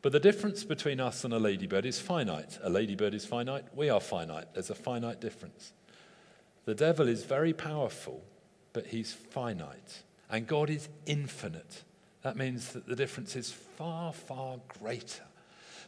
But 0.00 0.12
the 0.12 0.20
difference 0.20 0.62
between 0.62 1.00
us 1.00 1.24
and 1.24 1.34
a 1.34 1.40
ladybird 1.40 1.84
is 1.84 1.98
finite. 1.98 2.58
A 2.62 2.70
ladybird 2.70 3.14
is 3.14 3.24
finite, 3.24 3.64
we 3.74 3.90
are 3.90 4.00
finite. 4.00 4.54
There's 4.54 4.70
a 4.70 4.76
finite 4.76 5.20
difference. 5.20 5.72
The 6.66 6.74
devil 6.74 7.08
is 7.08 7.24
very 7.24 7.52
powerful, 7.52 8.22
but 8.72 8.86
he's 8.86 9.12
finite. 9.12 10.02
And 10.30 10.46
God 10.46 10.70
is 10.70 10.88
infinite. 11.06 11.82
That 12.22 12.36
means 12.36 12.72
that 12.74 12.86
the 12.86 12.94
difference 12.94 13.34
is 13.34 13.50
far, 13.50 14.12
far 14.12 14.58
greater. 14.78 15.24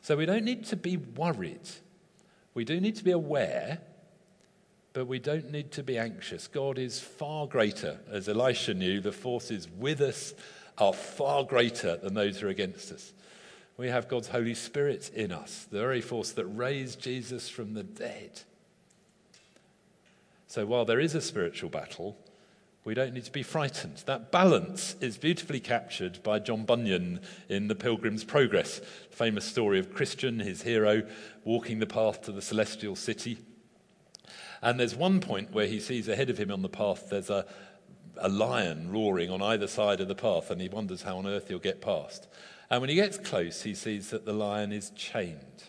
So 0.02 0.16
we 0.16 0.26
don't 0.26 0.44
need 0.44 0.64
to 0.66 0.76
be 0.76 0.96
worried. 0.96 1.68
We 2.54 2.64
do 2.64 2.80
need 2.80 2.96
to 2.96 3.04
be 3.04 3.10
aware 3.12 3.78
but 4.92 5.06
we 5.06 5.18
don't 5.18 5.50
need 5.50 5.70
to 5.72 5.82
be 5.82 5.98
anxious. 5.98 6.48
God 6.48 6.78
is 6.78 7.00
far 7.00 7.46
greater. 7.46 7.98
As 8.10 8.28
Elisha 8.28 8.74
knew, 8.74 9.00
the 9.00 9.12
forces 9.12 9.68
with 9.78 10.00
us 10.00 10.34
are 10.78 10.92
far 10.92 11.44
greater 11.44 11.96
than 11.96 12.14
those 12.14 12.38
who 12.38 12.46
are 12.46 12.50
against 12.50 12.90
us. 12.90 13.12
We 13.76 13.88
have 13.88 14.08
God's 14.08 14.28
Holy 14.28 14.54
Spirit 14.54 15.10
in 15.14 15.32
us, 15.32 15.66
the 15.70 15.80
very 15.80 16.00
force 16.00 16.32
that 16.32 16.46
raised 16.46 17.00
Jesus 17.00 17.48
from 17.48 17.74
the 17.74 17.82
dead. 17.82 18.42
So 20.46 20.66
while 20.66 20.84
there 20.84 21.00
is 21.00 21.14
a 21.14 21.20
spiritual 21.20 21.70
battle, 21.70 22.16
we 22.84 22.94
don't 22.94 23.14
need 23.14 23.24
to 23.24 23.32
be 23.32 23.42
frightened. 23.42 24.02
That 24.06 24.32
balance 24.32 24.96
is 25.00 25.16
beautifully 25.16 25.60
captured 25.60 26.22
by 26.22 26.40
John 26.40 26.64
Bunyan 26.64 27.20
in 27.48 27.68
The 27.68 27.74
Pilgrim's 27.74 28.24
Progress, 28.24 28.80
the 28.80 29.16
famous 29.16 29.44
story 29.44 29.78
of 29.78 29.94
Christian, 29.94 30.40
his 30.40 30.62
hero, 30.62 31.02
walking 31.44 31.78
the 31.78 31.86
path 31.86 32.22
to 32.22 32.32
the 32.32 32.42
celestial 32.42 32.96
city. 32.96 33.38
And 34.62 34.78
there's 34.78 34.94
one 34.94 35.20
point 35.20 35.52
where 35.52 35.66
he 35.66 35.80
sees 35.80 36.08
ahead 36.08 36.30
of 36.30 36.38
him 36.38 36.50
on 36.50 36.62
the 36.62 36.68
path 36.68 37.08
there's 37.10 37.30
a, 37.30 37.46
a 38.18 38.28
lion 38.28 38.90
roaring 38.90 39.30
on 39.30 39.40
either 39.42 39.66
side 39.66 40.00
of 40.00 40.08
the 40.08 40.14
path, 40.14 40.50
and 40.50 40.60
he 40.60 40.68
wonders 40.68 41.02
how 41.02 41.18
on 41.18 41.26
earth 41.26 41.48
he'll 41.48 41.58
get 41.58 41.80
past. 41.80 42.28
And 42.68 42.80
when 42.80 42.90
he 42.90 42.96
gets 42.96 43.18
close, 43.18 43.62
he 43.62 43.74
sees 43.74 44.10
that 44.10 44.24
the 44.24 44.32
lion 44.32 44.72
is 44.72 44.90
chained. 44.90 45.64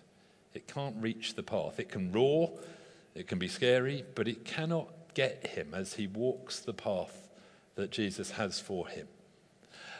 It 0.54 0.68
can't 0.68 0.96
reach 1.00 1.36
the 1.36 1.44
path. 1.44 1.80
It 1.80 1.90
can 1.90 2.12
roar, 2.12 2.52
it 3.16 3.28
can 3.28 3.40
be 3.40 3.48
scary, 3.48 4.04
but 4.16 4.28
it 4.28 4.46
cannot 4.46 4.90
get 5.14 5.48
him 5.48 5.74
as 5.74 5.94
he 5.94 6.08
walks 6.08 6.60
the 6.60 6.74
path 6.74 7.30
that 7.76 7.92
Jesus 7.92 8.32
has 8.32 8.60
for 8.60 8.88
him. 8.88 9.08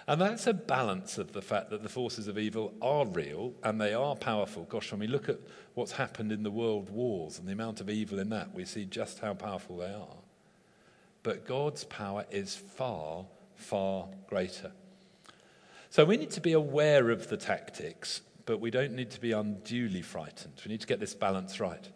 And 0.08 0.20
that's 0.20 0.48
a 0.48 0.54
balance 0.54 1.18
of 1.18 1.34
the 1.34 1.42
fact 1.42 1.70
that 1.70 1.84
the 1.84 1.90
forces 1.90 2.28
of 2.28 2.38
evil 2.38 2.74
are 2.82 3.06
real 3.06 3.54
and 3.64 3.80
they 3.80 3.94
are 3.94 4.16
powerful. 4.16 4.64
Gosh, 4.64 4.92
when 4.92 5.00
we 5.00 5.08
look 5.08 5.30
at 5.30 5.40
what's 5.76 5.94
happened 5.94 6.32
in 6.32 6.44
the 6.44 6.52
world 6.52 6.90
wars 6.90 7.38
and 7.38 7.48
the 7.48 7.54
amount 7.54 7.82
of 7.82 7.90
evil 7.90 8.20
in 8.20 8.30
that, 8.30 8.54
we 8.54 8.66
see 8.66 8.86
just 8.86 9.20
how 9.20 9.34
powerful 9.34 9.78
they 9.78 9.94
are. 9.94 10.18
But 11.24 11.46
God's 11.46 11.84
power 11.84 12.26
is 12.32 12.56
far, 12.56 13.26
far 13.56 14.08
greater. 14.28 14.72
So 15.92 16.04
we 16.04 16.18
need 16.18 16.32
to 16.32 16.42
be 16.42 16.54
aware 16.54 17.12
of 17.12 17.28
the 17.28 17.38
tactics, 17.38 18.22
but 18.46 18.60
we 18.60 18.72
don't 18.72 18.94
need 18.94 19.12
to 19.12 19.22
be 19.22 19.34
unduly 19.34 20.02
frightened. 20.02 20.54
We 20.66 20.72
need 20.72 20.82
to 20.82 20.88
get 20.88 21.00
this 21.00 21.14
balance 21.14 21.60
right. 21.60 21.88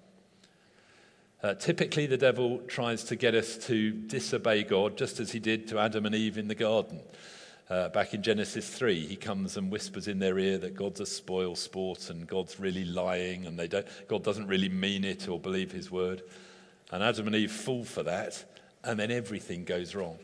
Uh, 1.41 1.53
typically, 1.55 2.05
the 2.05 2.17
devil 2.17 2.59
tries 2.67 3.03
to 3.05 3.15
get 3.15 3.35
us 3.35 3.57
to 3.67 3.91
disobey 3.91 4.63
God, 4.63 4.97
just 4.97 5.19
as 5.19 5.31
he 5.31 5.39
did 5.39 5.67
to 5.69 5.79
Adam 5.79 6.05
and 6.05 6.15
Eve 6.15 6.37
in 6.37 6.47
the 6.47 6.55
garden. 6.55 7.01
Uh, 7.67 7.89
back 7.89 8.13
in 8.13 8.21
Genesis 8.21 8.69
3, 8.69 9.07
he 9.07 9.15
comes 9.15 9.57
and 9.57 9.71
whispers 9.71 10.07
in 10.07 10.19
their 10.19 10.37
ear 10.37 10.59
that 10.59 10.75
God's 10.75 10.99
a 10.99 11.05
spoil 11.05 11.55
sport 11.55 12.11
and 12.11 12.27
God's 12.27 12.59
really 12.59 12.85
lying 12.85 13.47
and 13.47 13.57
they 13.57 13.67
don't, 13.67 13.87
God 14.07 14.23
doesn't 14.23 14.47
really 14.47 14.69
mean 14.69 15.03
it 15.03 15.27
or 15.27 15.39
believe 15.39 15.71
his 15.71 15.89
word. 15.89 16.21
And 16.91 17.01
Adam 17.01 17.25
and 17.25 17.35
Eve 17.35 17.51
fall 17.51 17.83
for 17.83 18.03
that, 18.03 18.45
and 18.83 18.99
then 18.99 19.09
everything 19.09 19.63
goes 19.63 19.95
wrong. 19.95 20.19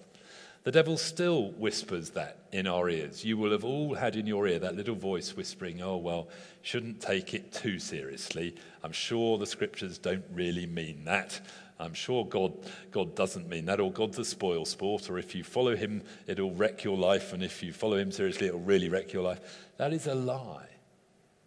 The 0.63 0.71
devil 0.71 0.95
still 0.95 1.49
whispers 1.53 2.11
that 2.11 2.37
in 2.51 2.67
our 2.67 2.87
ears. 2.87 3.25
You 3.25 3.35
will 3.35 3.51
have 3.51 3.63
all 3.63 3.95
had 3.95 4.15
in 4.15 4.27
your 4.27 4.47
ear 4.47 4.59
that 4.59 4.75
little 4.75 4.93
voice 4.93 5.35
whispering, 5.35 5.81
oh, 5.81 5.97
well, 5.97 6.27
shouldn't 6.61 7.01
take 7.01 7.33
it 7.33 7.51
too 7.51 7.79
seriously. 7.79 8.55
I'm 8.83 8.91
sure 8.91 9.39
the 9.39 9.47
scriptures 9.47 9.97
don't 9.97 10.23
really 10.31 10.67
mean 10.67 11.05
that. 11.05 11.41
I'm 11.81 11.93
sure 11.93 12.25
God, 12.25 12.53
God 12.91 13.15
doesn't 13.15 13.49
mean 13.49 13.65
that, 13.65 13.79
or 13.79 13.91
God's 13.91 14.19
a 14.19 14.25
spoil 14.25 14.65
sport, 14.65 15.09
or 15.09 15.17
if 15.17 15.33
you 15.33 15.43
follow 15.43 15.75
him, 15.75 16.03
it'll 16.27 16.53
wreck 16.53 16.83
your 16.83 16.97
life, 16.97 17.33
and 17.33 17.43
if 17.43 17.63
you 17.63 17.73
follow 17.73 17.97
him 17.97 18.11
seriously, 18.11 18.47
it'll 18.47 18.59
really 18.59 18.87
wreck 18.87 19.11
your 19.11 19.23
life. 19.23 19.69
That 19.77 19.91
is 19.91 20.05
a 20.05 20.15
lie. 20.15 20.67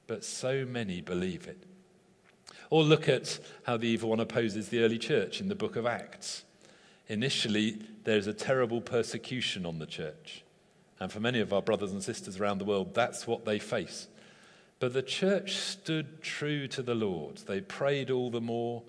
But 0.07 0.25
so 0.25 0.65
many 0.65 1.01
believe 1.01 1.47
it. 1.47 1.63
Or 2.69 2.83
look 2.83 3.09
at 3.09 3.39
how 3.63 3.77
the 3.77 3.87
evil 3.87 4.11
one 4.11 4.21
opposes 4.21 4.69
the 4.69 4.83
early 4.83 4.99
church 4.99 5.41
in 5.41 5.49
the 5.49 5.55
book 5.55 5.77
of 5.77 5.87
Acts. 5.87 6.45
Initially, 7.09 7.79
there's 8.05 8.27
a 8.27 8.35
terrible 8.35 8.81
persecution 8.81 9.65
on 9.65 9.79
the 9.79 9.87
church. 9.87 10.43
And 10.99 11.13
for 11.13 11.21
many 11.21 11.41
of 11.41 11.53
our 11.53 11.63
brothers 11.63 11.93
and 11.93 12.03
sisters 12.03 12.41
around 12.41 12.59
the 12.59 12.65
world, 12.65 12.95
that's 12.95 13.27
what 13.27 13.45
they 13.45 13.59
face. 13.59 14.09
But 14.81 14.93
the 14.93 15.03
church 15.03 15.57
stood 15.57 16.23
true 16.23 16.67
to 16.69 16.83
the 16.83 16.95
Lord. 16.95 17.39
They 17.47 17.61
prayed 17.61 18.11
all 18.11 18.31
the 18.31 18.41
more. 18.41 18.83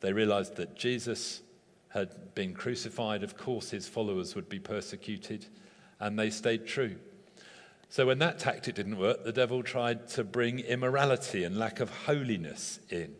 They 0.00 0.12
realized 0.12 0.56
that 0.56 0.76
Jesus 0.76 1.42
had 1.88 2.34
been 2.34 2.54
crucified. 2.54 3.22
Of 3.22 3.36
course, 3.36 3.70
his 3.70 3.88
followers 3.88 4.34
would 4.34 4.48
be 4.48 4.58
persecuted. 4.58 5.46
And 5.98 6.18
they 6.18 6.30
stayed 6.30 6.66
true. 6.66 6.96
So 7.88 8.06
when 8.06 8.18
that 8.18 8.38
tactic 8.38 8.74
didn't 8.74 8.98
work, 8.98 9.24
the 9.24 9.32
devil 9.32 9.62
tried 9.62 10.08
to 10.08 10.24
bring 10.24 10.58
immorality 10.58 11.44
and 11.44 11.58
lack 11.58 11.80
of 11.80 11.90
holiness 11.90 12.80
in. 12.90 13.14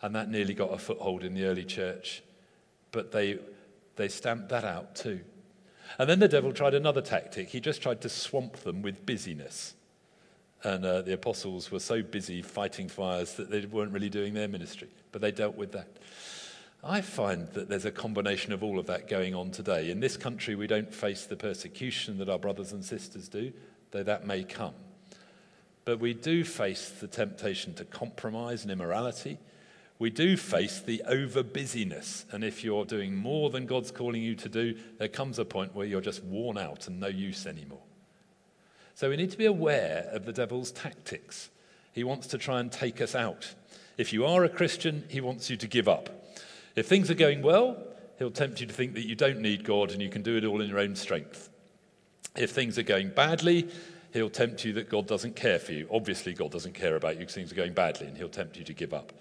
And 0.00 0.14
that 0.14 0.30
nearly 0.30 0.54
got 0.54 0.72
a 0.72 0.78
foothold 0.78 1.22
in 1.24 1.34
the 1.34 1.44
early 1.44 1.64
church 1.64 2.22
but 2.92 3.10
they, 3.10 3.38
they 3.96 4.06
stamped 4.06 4.50
that 4.50 4.64
out 4.64 4.94
too. 4.94 5.20
And 5.98 6.08
then 6.08 6.20
the 6.20 6.28
devil 6.28 6.52
tried 6.52 6.74
another 6.74 7.02
tactic. 7.02 7.48
He 7.48 7.60
just 7.60 7.82
tried 7.82 8.00
to 8.02 8.08
swamp 8.08 8.58
them 8.58 8.82
with 8.82 9.04
busyness. 9.04 9.74
And 10.64 10.84
uh, 10.84 11.02
the 11.02 11.14
apostles 11.14 11.70
were 11.70 11.80
so 11.80 12.02
busy 12.02 12.40
fighting 12.42 12.88
fires 12.88 13.34
that 13.34 13.50
they 13.50 13.66
weren't 13.66 13.92
really 13.92 14.10
doing 14.10 14.34
their 14.34 14.48
ministry, 14.48 14.88
but 15.10 15.20
they 15.20 15.32
dealt 15.32 15.56
with 15.56 15.72
that. 15.72 15.88
I 16.84 17.00
find 17.00 17.48
that 17.52 17.68
there's 17.68 17.84
a 17.84 17.90
combination 17.90 18.52
of 18.52 18.62
all 18.62 18.78
of 18.78 18.86
that 18.86 19.08
going 19.08 19.34
on 19.34 19.50
today. 19.50 19.90
In 19.90 20.00
this 20.00 20.16
country, 20.16 20.54
we 20.54 20.66
don't 20.66 20.92
face 20.92 21.26
the 21.26 21.36
persecution 21.36 22.18
that 22.18 22.28
our 22.28 22.38
brothers 22.38 22.72
and 22.72 22.84
sisters 22.84 23.28
do, 23.28 23.52
though 23.90 24.02
that 24.02 24.26
may 24.26 24.44
come. 24.44 24.74
But 25.84 26.00
we 26.00 26.14
do 26.14 26.44
face 26.44 26.90
the 26.90 27.08
temptation 27.08 27.74
to 27.74 27.84
compromise 27.84 28.62
and 28.62 28.70
immorality 28.70 29.38
we 30.02 30.10
do 30.10 30.36
face 30.36 30.80
the 30.80 31.00
over 31.06 31.44
busyness. 31.44 32.26
And 32.32 32.42
if 32.42 32.64
you're 32.64 32.84
doing 32.84 33.14
more 33.14 33.50
than 33.50 33.66
God's 33.66 33.92
calling 33.92 34.20
you 34.20 34.34
to 34.34 34.48
do, 34.48 34.76
there 34.98 35.06
comes 35.06 35.38
a 35.38 35.44
point 35.44 35.76
where 35.76 35.86
you're 35.86 36.00
just 36.00 36.24
worn 36.24 36.58
out 36.58 36.88
and 36.88 36.98
no 36.98 37.06
use 37.06 37.46
anymore. 37.46 37.81
So 38.94 39.08
we 39.08 39.16
need 39.16 39.30
to 39.30 39.38
be 39.38 39.46
aware 39.46 40.08
of 40.12 40.26
the 40.26 40.32
devil's 40.32 40.70
tactics. 40.70 41.50
He 41.92 42.04
wants 42.04 42.26
to 42.28 42.38
try 42.38 42.60
and 42.60 42.70
take 42.70 43.00
us 43.00 43.14
out. 43.14 43.54
If 43.98 44.12
you 44.12 44.24
are 44.24 44.44
a 44.44 44.48
Christian, 44.48 45.04
he 45.08 45.20
wants 45.20 45.50
you 45.50 45.56
to 45.56 45.66
give 45.66 45.88
up. 45.88 46.08
If 46.76 46.86
things 46.88 47.10
are 47.10 47.14
going 47.14 47.42
well, 47.42 47.76
he'll 48.18 48.30
tempt 48.30 48.60
you 48.60 48.66
to 48.66 48.72
think 48.72 48.94
that 48.94 49.06
you 49.06 49.14
don't 49.14 49.40
need 49.40 49.64
God 49.64 49.90
and 49.90 50.00
you 50.00 50.08
can 50.08 50.22
do 50.22 50.36
it 50.36 50.44
all 50.44 50.60
in 50.60 50.68
your 50.68 50.78
own 50.78 50.96
strength. 50.96 51.50
If 52.36 52.50
things 52.52 52.78
are 52.78 52.82
going 52.82 53.10
badly, 53.10 53.68
he'll 54.12 54.30
tempt 54.30 54.64
you 54.64 54.72
that 54.74 54.88
God 54.88 55.06
doesn't 55.06 55.36
care 55.36 55.58
for 55.58 55.72
you. 55.72 55.86
Obviously, 55.90 56.32
God 56.32 56.50
doesn't 56.50 56.74
care 56.74 56.96
about 56.96 57.14
you 57.14 57.20
because 57.20 57.34
things 57.34 57.52
are 57.52 57.56
going 57.56 57.74
badly, 57.74 58.06
and 58.06 58.16
he'll 58.16 58.28
tempt 58.28 58.56
you 58.56 58.64
to 58.64 58.72
give 58.72 58.94
up. 58.94 59.12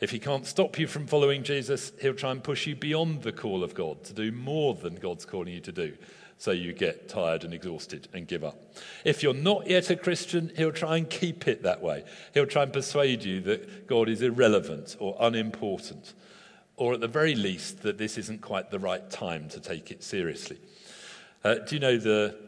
If 0.00 0.10
he 0.10 0.18
can't 0.18 0.46
stop 0.46 0.78
you 0.78 0.86
from 0.86 1.06
following 1.06 1.42
Jesus, 1.42 1.92
he'll 2.00 2.14
try 2.14 2.30
and 2.30 2.42
push 2.42 2.66
you 2.66 2.76
beyond 2.76 3.22
the 3.22 3.32
call 3.32 3.64
of 3.64 3.74
God 3.74 4.04
to 4.04 4.12
do 4.12 4.30
more 4.30 4.74
than 4.74 4.94
God's 4.94 5.24
calling 5.24 5.52
you 5.52 5.60
to 5.60 5.72
do. 5.72 5.96
So 6.38 6.52
you 6.52 6.72
get 6.72 7.08
tired 7.08 7.42
and 7.42 7.52
exhausted 7.52 8.06
and 8.14 8.26
give 8.26 8.44
up. 8.44 8.56
If 9.04 9.24
you're 9.24 9.34
not 9.34 9.68
yet 9.68 9.90
a 9.90 9.96
Christian, 9.96 10.52
he'll 10.56 10.70
try 10.70 10.96
and 10.96 11.10
keep 11.10 11.48
it 11.48 11.64
that 11.64 11.82
way. 11.82 12.04
He'll 12.32 12.46
try 12.46 12.62
and 12.62 12.72
persuade 12.72 13.24
you 13.24 13.40
that 13.42 13.88
God 13.88 14.08
is 14.08 14.22
irrelevant 14.22 14.96
or 15.00 15.16
unimportant, 15.18 16.14
or 16.76 16.94
at 16.94 17.00
the 17.00 17.08
very 17.08 17.34
least, 17.34 17.82
that 17.82 17.98
this 17.98 18.16
isn't 18.16 18.40
quite 18.40 18.70
the 18.70 18.78
right 18.78 19.10
time 19.10 19.48
to 19.48 19.58
take 19.58 19.90
it 19.90 20.04
seriously. 20.04 20.58
Uh, 21.42 21.56
do 21.56 21.74
you 21.74 21.80
know 21.80 21.98
the. 21.98 22.38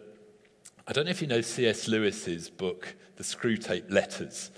I 0.86 0.92
don't 0.92 1.04
know 1.04 1.10
if 1.10 1.20
you 1.20 1.28
know 1.28 1.40
C.S. 1.40 1.88
Lewis's 1.88 2.48
book, 2.48 2.94
The 3.16 3.24
Screwtape 3.24 3.90
Letters 3.90 4.50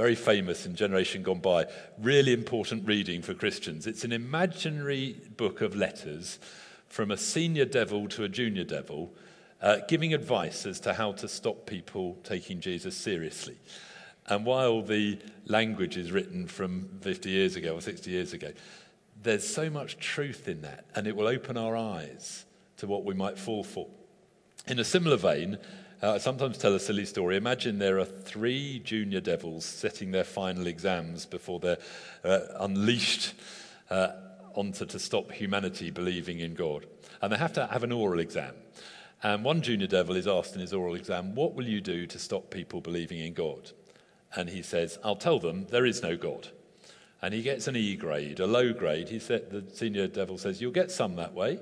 very 0.00 0.14
famous 0.14 0.64
in 0.64 0.74
generation 0.74 1.22
gone 1.22 1.40
by, 1.40 1.66
really 1.98 2.32
important 2.32 2.88
reading 2.88 3.20
for 3.20 3.34
Christians. 3.34 3.86
It's 3.86 4.02
an 4.02 4.12
imaginary 4.12 5.20
book 5.36 5.60
of 5.60 5.76
letters 5.76 6.38
from 6.90 7.10
a 7.10 7.16
senior 7.16 7.64
devil 7.64 8.08
to 8.08 8.24
a 8.24 8.28
junior 8.28 8.64
devil, 8.64 9.14
uh, 9.62 9.78
giving 9.88 10.12
advice 10.12 10.66
as 10.66 10.80
to 10.80 10.92
how 10.92 11.12
to 11.12 11.28
stop 11.28 11.64
people 11.64 12.18
taking 12.24 12.60
Jesus 12.60 12.96
seriously. 12.96 13.56
And 14.26 14.44
while 14.44 14.82
the 14.82 15.18
language 15.46 15.96
is 15.96 16.12
written 16.12 16.46
from 16.46 16.88
50 17.00 17.30
years 17.30 17.56
ago 17.56 17.76
or 17.76 17.80
60 17.80 18.10
years 18.10 18.32
ago, 18.32 18.52
there's 19.22 19.46
so 19.46 19.70
much 19.70 19.98
truth 19.98 20.48
in 20.48 20.62
that, 20.62 20.84
and 20.94 21.06
it 21.06 21.14
will 21.14 21.28
open 21.28 21.56
our 21.56 21.76
eyes 21.76 22.44
to 22.78 22.86
what 22.86 23.04
we 23.04 23.14
might 23.14 23.38
fall 23.38 23.62
for. 23.62 23.86
In 24.66 24.78
a 24.78 24.84
similar 24.84 25.16
vein, 25.16 25.58
uh, 26.02 26.12
I 26.12 26.18
sometimes 26.18 26.58
tell 26.58 26.74
a 26.74 26.80
silly 26.80 27.04
story. 27.04 27.36
Imagine 27.36 27.78
there 27.78 27.98
are 27.98 28.04
three 28.04 28.80
junior 28.80 29.20
devils 29.20 29.64
setting 29.64 30.10
their 30.10 30.24
final 30.24 30.66
exams 30.66 31.26
before 31.26 31.60
they're 31.60 31.78
uh, 32.24 32.40
unleashed 32.58 33.34
uh, 33.90 34.12
onto 34.54 34.86
to 34.86 34.98
stop 34.98 35.32
humanity 35.32 35.90
believing 35.90 36.40
in 36.40 36.54
God. 36.54 36.86
And 37.22 37.32
they 37.32 37.36
have 37.36 37.52
to 37.54 37.66
have 37.66 37.82
an 37.82 37.92
oral 37.92 38.20
exam. 38.20 38.54
And 39.22 39.44
one 39.44 39.60
junior 39.60 39.86
devil 39.86 40.16
is 40.16 40.26
asked 40.26 40.54
in 40.54 40.60
his 40.60 40.72
oral 40.72 40.94
exam, 40.94 41.34
What 41.34 41.54
will 41.54 41.66
you 41.66 41.80
do 41.80 42.06
to 42.06 42.18
stop 42.18 42.50
people 42.50 42.80
believing 42.80 43.18
in 43.18 43.34
God? 43.34 43.72
And 44.34 44.48
he 44.48 44.62
says, 44.62 44.98
I'll 45.04 45.16
tell 45.16 45.38
them 45.38 45.66
there 45.70 45.86
is 45.86 46.02
no 46.02 46.16
God. 46.16 46.48
And 47.22 47.34
he 47.34 47.42
gets 47.42 47.68
an 47.68 47.76
E 47.76 47.96
grade, 47.96 48.40
a 48.40 48.46
low 48.46 48.72
grade. 48.72 49.08
He 49.08 49.18
said, 49.18 49.50
the 49.50 49.64
senior 49.74 50.06
devil 50.06 50.38
says, 50.38 50.60
You'll 50.60 50.72
get 50.72 50.90
some 50.90 51.16
that 51.16 51.34
way. 51.34 51.58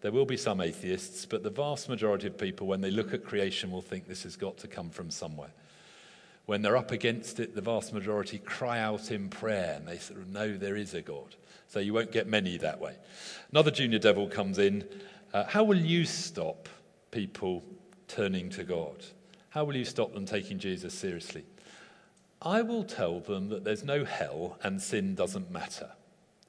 There 0.00 0.12
will 0.12 0.26
be 0.26 0.36
some 0.36 0.60
atheists, 0.60 1.26
but 1.26 1.42
the 1.42 1.50
vast 1.50 1.88
majority 1.88 2.28
of 2.28 2.38
people, 2.38 2.66
when 2.66 2.80
they 2.80 2.90
look 2.90 3.12
at 3.12 3.24
creation, 3.24 3.70
will 3.70 3.82
think 3.82 4.06
this 4.06 4.22
has 4.22 4.36
got 4.36 4.56
to 4.58 4.68
come 4.68 4.90
from 4.90 5.10
somewhere. 5.10 5.50
When 6.46 6.62
they're 6.62 6.76
up 6.76 6.92
against 6.92 7.40
it, 7.40 7.54
the 7.54 7.60
vast 7.60 7.92
majority 7.92 8.38
cry 8.38 8.78
out 8.78 9.10
in 9.10 9.28
prayer 9.28 9.74
and 9.76 9.86
they 9.86 9.98
sort 9.98 10.20
of 10.20 10.28
know 10.28 10.56
there 10.56 10.76
is 10.76 10.94
a 10.94 11.02
God. 11.02 11.34
So 11.68 11.80
you 11.80 11.92
won't 11.92 12.12
get 12.12 12.26
many 12.26 12.56
that 12.58 12.80
way. 12.80 12.96
Another 13.50 13.70
junior 13.70 13.98
devil 13.98 14.28
comes 14.28 14.58
in. 14.58 14.84
Uh, 15.34 15.44
how 15.44 15.64
will 15.64 15.78
you 15.78 16.04
stop 16.04 16.68
people 17.10 17.64
turning 18.06 18.48
to 18.50 18.62
God? 18.62 19.04
How 19.50 19.64
will 19.64 19.76
you 19.76 19.84
stop 19.84 20.14
them 20.14 20.24
taking 20.24 20.58
Jesus 20.58 20.94
seriously? 20.94 21.44
I 22.40 22.62
will 22.62 22.84
tell 22.84 23.20
them 23.20 23.48
that 23.48 23.64
there's 23.64 23.82
no 23.82 24.04
hell 24.04 24.58
and 24.62 24.80
sin 24.80 25.14
doesn't 25.14 25.50
matter 25.50 25.90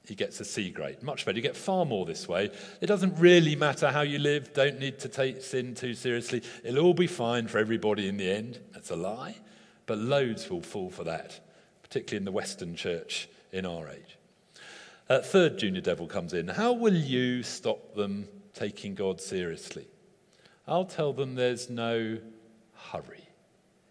he 0.08 0.14
gets 0.14 0.40
a 0.40 0.44
C 0.44 0.70
grade. 0.70 1.02
Much 1.02 1.24
better. 1.24 1.36
You 1.36 1.42
get 1.42 1.56
far 1.56 1.84
more 1.84 2.06
this 2.06 2.26
way. 2.26 2.50
It 2.80 2.86
doesn't 2.86 3.18
really 3.18 3.54
matter 3.54 3.90
how 3.90 4.00
you 4.00 4.18
live. 4.18 4.54
Don't 4.54 4.78
need 4.78 4.98
to 5.00 5.08
take 5.08 5.42
sin 5.42 5.74
too 5.74 5.94
seriously. 5.94 6.42
It'll 6.64 6.84
all 6.84 6.94
be 6.94 7.06
fine 7.06 7.46
for 7.46 7.58
everybody 7.58 8.08
in 8.08 8.16
the 8.16 8.30
end. 8.30 8.58
That's 8.72 8.90
a 8.90 8.96
lie. 8.96 9.36
But 9.88 9.98
loads 9.98 10.48
will 10.50 10.60
fall 10.60 10.90
for 10.90 11.02
that, 11.04 11.40
particularly 11.82 12.18
in 12.18 12.24
the 12.26 12.30
Western 12.30 12.76
church 12.76 13.26
in 13.52 13.64
our 13.64 13.88
age. 13.88 14.18
Uh, 15.08 15.20
third 15.20 15.58
junior 15.58 15.80
devil 15.80 16.06
comes 16.06 16.34
in. 16.34 16.46
How 16.46 16.74
will 16.74 16.94
you 16.94 17.42
stop 17.42 17.94
them 17.94 18.28
taking 18.52 18.94
God 18.94 19.18
seriously? 19.18 19.86
I'll 20.66 20.84
tell 20.84 21.14
them 21.14 21.34
there's 21.34 21.70
no 21.70 22.18
hurry. 22.92 23.24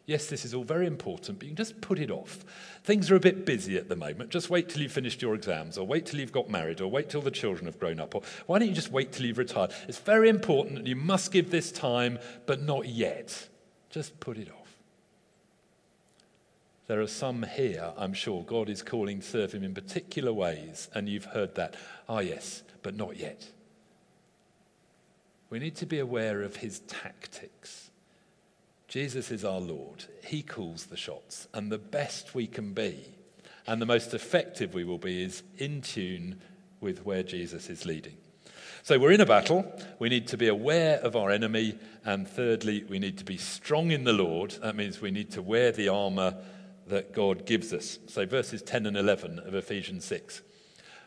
Yes, 0.06 0.28
this 0.28 0.46
is 0.46 0.54
all 0.54 0.64
very 0.64 0.86
important, 0.86 1.40
but 1.40 1.48
you 1.48 1.50
can 1.50 1.58
just 1.58 1.82
put 1.82 1.98
it 1.98 2.12
off. 2.12 2.46
Things 2.84 3.10
are 3.10 3.16
a 3.16 3.20
bit 3.20 3.44
busy 3.44 3.76
at 3.76 3.90
the 3.90 3.96
moment. 3.96 4.30
Just 4.30 4.52
wait 4.52 4.70
till 4.70 4.84
you've 4.84 4.92
finished 4.92 5.24
your 5.24 5.34
exams, 5.34 5.80
or 5.80 5.88
wait 5.88 6.06
till 6.06 6.20
you've 6.20 6.32
got 6.32 6.48
married, 6.48 6.80
or 6.80 6.92
wait 6.92 7.10
till 7.10 7.22
the 7.22 7.32
children 7.32 7.66
have 7.66 7.80
grown 7.80 8.00
up, 8.00 8.14
or 8.14 8.22
why 8.46 8.60
don't 8.60 8.70
you 8.70 8.76
just 8.76 8.92
wait 8.92 9.12
till 9.12 9.26
you've 9.26 9.40
retired? 9.40 9.74
It's 9.88 9.98
very 9.98 10.30
important, 10.30 10.78
and 10.78 10.88
you 10.88 10.96
must 10.96 11.32
give 11.32 11.50
this 11.50 11.72
time, 11.72 12.20
but 12.46 12.62
not 12.62 12.88
yet. 12.88 13.50
Just 13.90 14.20
put 14.20 14.38
it 14.38 14.50
off. 14.52 14.67
There 16.88 17.02
are 17.02 17.08
some 17.08 17.44
here, 17.44 17.94
I'm 17.98 18.14
sure, 18.14 18.44
God 18.44 18.70
is 18.70 18.82
calling 18.82 19.20
to 19.20 19.26
serve 19.26 19.54
Him 19.54 19.64
in 19.64 19.74
particular 19.74 20.34
ways, 20.34 20.90
and 20.94 21.08
you've 21.10 21.26
heard 21.26 21.56
that. 21.56 21.76
Ah, 22.08 22.20
yes, 22.20 22.64
but 22.82 22.96
not 22.96 23.18
yet. 23.18 23.50
We 25.50 25.60
need 25.60 25.76
to 25.78 25.86
be 25.86 26.00
aware 26.00 26.42
of 26.42 26.58
His 26.58 26.80
tactics. 26.80 27.90
Jesus 28.88 29.32
is 29.32 29.44
our 29.44 29.60
Lord. 29.60 30.06
He 30.26 30.42
calls 30.42 30.86
the 30.86 30.98
shots. 30.98 31.48
And 31.54 31.70
the 31.72 31.78
best 31.78 32.34
we 32.34 32.48
can 32.48 32.74
be 32.74 33.14
And 33.68 33.82
the 33.82 33.86
most 33.86 34.14
effective 34.14 34.74
we 34.74 34.86
will 34.86 34.98
be 34.98 35.22
is 35.22 35.44
in 35.58 35.82
tune 35.82 36.40
with 36.80 37.06
where 37.06 37.22
Jesus 37.22 37.70
is 37.70 37.86
leading. 37.86 38.16
So 38.84 38.98
we're 38.98 39.12
in 39.12 39.20
a 39.20 39.26
battle. 39.26 39.70
We 40.00 40.08
need 40.08 40.28
to 40.28 40.38
be 40.38 40.48
aware 40.48 41.00
of 41.00 41.18
our 41.18 41.30
enemy. 41.30 41.78
And 42.06 42.26
thirdly, 42.26 42.86
we 42.86 42.98
need 42.98 43.18
to 43.18 43.26
be 43.26 43.36
strong 43.36 43.92
in 43.92 44.06
the 44.06 44.14
Lord. 44.14 44.52
That 44.62 44.78
means 44.78 45.02
we 45.02 45.12
need 45.12 45.32
to 45.32 45.42
wear 45.42 45.74
the 45.74 45.90
armor 45.90 46.38
that 46.90 47.14
God 47.14 47.46
gives 47.46 47.74
us. 47.74 48.00
So 48.08 48.26
verses 48.26 48.62
10 48.62 48.86
and 48.86 48.98
11 48.98 49.40
of 49.40 49.54
Ephesians 49.54 50.06
6. 50.06 50.42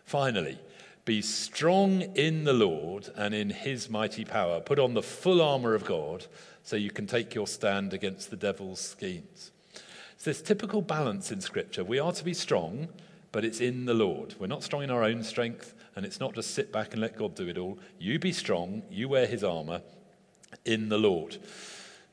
Finally, 0.05 0.59
be 1.05 1.23
strong 1.23 2.03
in 2.15 2.45
the 2.45 2.53
Lord 2.53 3.09
and 3.17 3.35
in 3.35 3.51
his 3.51 3.89
mighty 3.89 4.25
power. 4.25 4.61
Put 4.61 4.79
on 4.79 4.95
the 4.95 5.03
full 5.03 5.41
armor 5.41 5.75
of 5.75 5.85
God 5.85 6.27
so 6.63 6.77
you 6.77 6.91
can 6.91 7.07
take 7.07 7.35
your 7.35 7.47
stand 7.47 7.93
against 7.93 8.31
the 8.31 8.37
devil's 8.37 8.81
schemes. 8.81 9.51
It's 10.15 10.25
this 10.25 10.43
typical 10.43 10.83
balance 10.83 11.33
in 11.33 11.41
Scripture. 11.41 11.83
We 11.83 11.99
are 11.99 12.13
to 12.13 12.25
be 12.25 12.35
strong, 12.35 12.89
but 13.33 13.45
it's 13.45 13.61
in 13.61 13.87
the 13.87 13.95
Lord. 13.95 14.35
We're 14.39 14.47
not 14.47 14.63
strong 14.63 14.83
in 14.83 14.91
our 14.91 15.03
own 15.03 15.23
strength, 15.23 15.75
and 15.97 16.05
it's 16.05 16.21
not 16.21 16.35
just 16.35 16.53
sit 16.53 16.71
back 16.73 16.93
and 16.93 17.01
let 17.01 17.17
God 17.17 17.35
do 17.35 17.49
it 17.49 17.57
all. 17.57 17.79
You 17.99 18.19
be 18.19 18.33
strong, 18.33 18.83
you 18.91 19.09
wear 19.09 19.27
his 19.27 19.43
armor 19.43 19.81
in 20.65 20.91
the 20.91 20.99
Lord. 20.99 21.39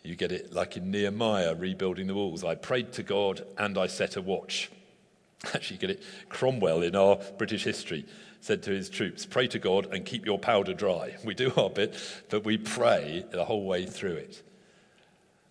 You 0.08 0.15
get 0.15 0.32
it 0.32 0.54
like 0.54 0.78
in 0.78 0.89
Nehemiah 0.89 1.54
rebuilding 1.54 2.08
the 2.08 2.15
walls. 2.15 2.46
I 2.46 2.56
prayed 2.56 2.93
to 2.93 3.04
God 3.04 3.46
and 3.58 3.78
I 3.78 3.88
set 3.88 4.15
a 4.15 4.22
watch. 4.22 4.72
Actually, 5.54 5.76
you 5.76 5.82
get 5.82 5.89
it. 5.89 6.04
Cromwell 6.30 6.82
in 6.82 6.96
our 6.96 7.17
British 7.38 7.65
history 7.65 8.06
said 8.39 8.63
to 8.63 8.72
his 8.72 8.89
troops, 8.89 9.26
Pray 9.26 9.48
to 9.48 9.60
God 9.60 9.88
and 9.93 10.06
keep 10.06 10.26
your 10.26 10.39
powder 10.39 10.74
dry. 10.74 11.17
We 11.26 11.34
do 11.34 11.52
our 11.58 11.70
bit, 11.70 11.98
but 12.30 12.46
we 12.46 12.58
pray 12.58 13.26
the 13.32 13.43
whole 13.43 13.65
way 13.65 13.86
through 13.86 14.13
it. 14.13 14.43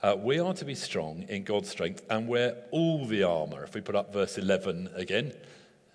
Uh, 0.02 0.16
we 0.18 0.38
are 0.38 0.54
to 0.54 0.64
be 0.64 0.74
strong 0.74 1.26
in 1.28 1.44
God's 1.44 1.68
strength 1.68 2.02
and 2.08 2.26
wear 2.26 2.56
all 2.70 3.04
the 3.04 3.24
armor. 3.24 3.62
If 3.62 3.74
we 3.74 3.82
put 3.82 3.94
up 3.94 4.10
verse 4.10 4.38
11 4.38 4.88
again, 4.94 5.34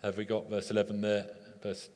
have 0.04 0.18
we 0.18 0.26
got 0.26 0.52
verse 0.52 0.70
11 0.70 1.02
there? 1.02 1.26
Verse, 1.64 1.90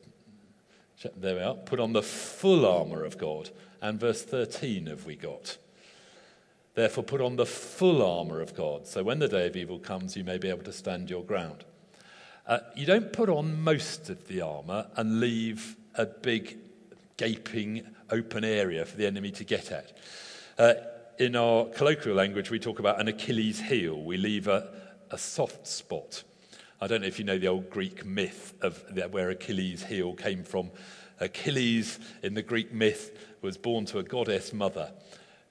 there 1.15 1.35
we 1.35 1.41
are. 1.41 1.53
Put 1.53 1.79
on 1.79 1.93
the 1.93 2.01
full 2.01 2.65
armor 2.65 3.03
of 3.03 3.19
God. 3.19 3.51
And 3.83 3.99
verse 3.99 4.23
13 4.23 4.87
have 4.87 5.05
we 5.05 5.15
got? 5.15 5.57
Therefore, 6.75 7.05
put 7.05 7.21
on 7.21 7.37
the 7.37 7.45
full 7.45 8.03
armor 8.03 8.41
of 8.41 8.53
God, 8.53 8.85
so 8.85 9.01
when 9.01 9.19
the 9.19 9.29
day 9.29 9.47
of 9.47 9.55
evil 9.55 9.79
comes, 9.79 10.17
you 10.17 10.25
may 10.25 10.37
be 10.37 10.49
able 10.49 10.65
to 10.65 10.73
stand 10.73 11.09
your 11.09 11.23
ground. 11.23 11.63
Uh, 12.45 12.59
you 12.75 12.85
don't 12.85 13.13
put 13.13 13.29
on 13.29 13.63
most 13.63 14.09
of 14.09 14.27
the 14.27 14.41
armor 14.41 14.85
and 14.97 15.21
leave 15.21 15.77
a 15.95 16.05
big, 16.05 16.57
gaping, 17.15 17.87
open 18.09 18.43
area 18.43 18.85
for 18.85 18.97
the 18.97 19.07
enemy 19.07 19.31
to 19.31 19.45
get 19.45 19.71
at. 19.71 19.97
Uh, 20.57 20.73
in 21.17 21.37
our 21.37 21.65
colloquial 21.67 22.15
language, 22.15 22.51
we 22.51 22.59
talk 22.59 22.79
about 22.79 22.99
an 22.99 23.07
Achilles 23.07 23.61
heel. 23.61 24.01
We 24.01 24.17
leave 24.17 24.49
a, 24.49 24.69
a 25.11 25.17
soft 25.17 25.65
spot. 25.65 26.23
I 26.81 26.87
don't 26.87 27.01
know 27.01 27.07
if 27.07 27.19
you 27.19 27.25
know 27.25 27.37
the 27.37 27.47
old 27.47 27.69
Greek 27.69 28.05
myth 28.05 28.53
of 28.61 28.83
where 29.11 29.29
Achilles' 29.29 29.83
heel 29.83 30.13
came 30.13 30.43
from. 30.43 30.71
Achilles, 31.21 31.99
in 32.21 32.33
the 32.33 32.41
Greek 32.41 32.73
myth, 32.73 33.17
was 33.41 33.57
born 33.57 33.85
to 33.85 33.99
a 33.99 34.03
goddess 34.03 34.51
mother 34.51 34.91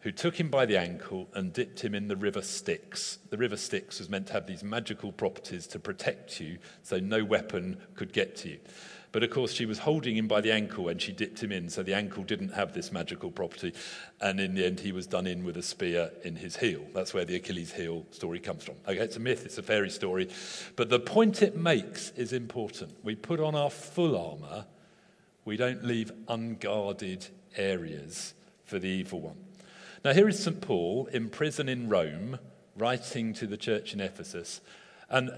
who 0.04 0.12
took 0.12 0.38
him 0.38 0.50
by 0.50 0.66
the 0.66 0.76
ankle 0.76 1.26
and 1.32 1.54
dipped 1.54 1.80
him 1.80 1.94
in 1.94 2.08
the 2.08 2.16
river 2.16 2.42
Styx. 2.42 3.18
The 3.30 3.38
river 3.38 3.56
Styx 3.56 3.98
was 3.98 4.10
meant 4.10 4.26
to 4.26 4.34
have 4.34 4.46
these 4.46 4.62
magical 4.62 5.12
properties 5.12 5.66
to 5.68 5.78
protect 5.78 6.38
you 6.40 6.58
so 6.82 6.98
no 6.98 7.24
weapon 7.24 7.78
could 7.94 8.12
get 8.12 8.36
to 8.36 8.50
you. 8.50 8.58
But 9.12 9.22
of 9.22 9.30
course, 9.30 9.52
she 9.52 9.64
was 9.64 9.78
holding 9.78 10.14
him 10.14 10.28
by 10.28 10.42
the 10.42 10.52
ankle 10.52 10.84
when 10.84 10.98
she 10.98 11.10
dipped 11.10 11.42
him 11.42 11.52
in, 11.52 11.70
so 11.70 11.82
the 11.82 11.94
ankle 11.94 12.22
didn't 12.22 12.50
have 12.50 12.74
this 12.74 12.92
magical 12.92 13.30
property. 13.30 13.72
And 14.20 14.40
in 14.40 14.54
the 14.54 14.66
end, 14.66 14.80
he 14.80 14.92
was 14.92 15.06
done 15.06 15.26
in 15.26 15.42
with 15.42 15.56
a 15.56 15.62
spear 15.62 16.10
in 16.22 16.36
his 16.36 16.54
heel. 16.54 16.82
That's 16.92 17.14
where 17.14 17.24
the 17.24 17.36
Achilles 17.36 17.72
heel 17.72 18.04
story 18.10 18.40
comes 18.40 18.62
from. 18.62 18.74
Okay, 18.86 18.98
it's 18.98 19.16
a 19.16 19.20
myth, 19.20 19.46
it's 19.46 19.56
a 19.56 19.62
fairy 19.62 19.88
story. 19.88 20.28
But 20.76 20.90
the 20.90 21.00
point 21.00 21.40
it 21.40 21.56
makes 21.56 22.10
is 22.10 22.34
important. 22.34 22.94
We 23.02 23.14
put 23.14 23.40
on 23.40 23.54
our 23.54 23.70
full 23.70 24.18
armor, 24.18 24.66
we 25.46 25.56
don't 25.56 25.82
leave 25.82 26.12
unguarded 26.28 27.26
areas 27.56 28.34
for 28.66 28.78
the 28.78 28.88
evil 28.88 29.20
one. 29.22 29.43
Now, 30.04 30.12
here 30.12 30.28
is 30.28 30.38
St. 30.38 30.60
Paul 30.60 31.08
in 31.14 31.30
prison 31.30 31.66
in 31.66 31.88
Rome, 31.88 32.38
writing 32.76 33.32
to 33.34 33.46
the 33.46 33.56
church 33.56 33.94
in 33.94 34.02
Ephesus, 34.02 34.60
and 35.08 35.32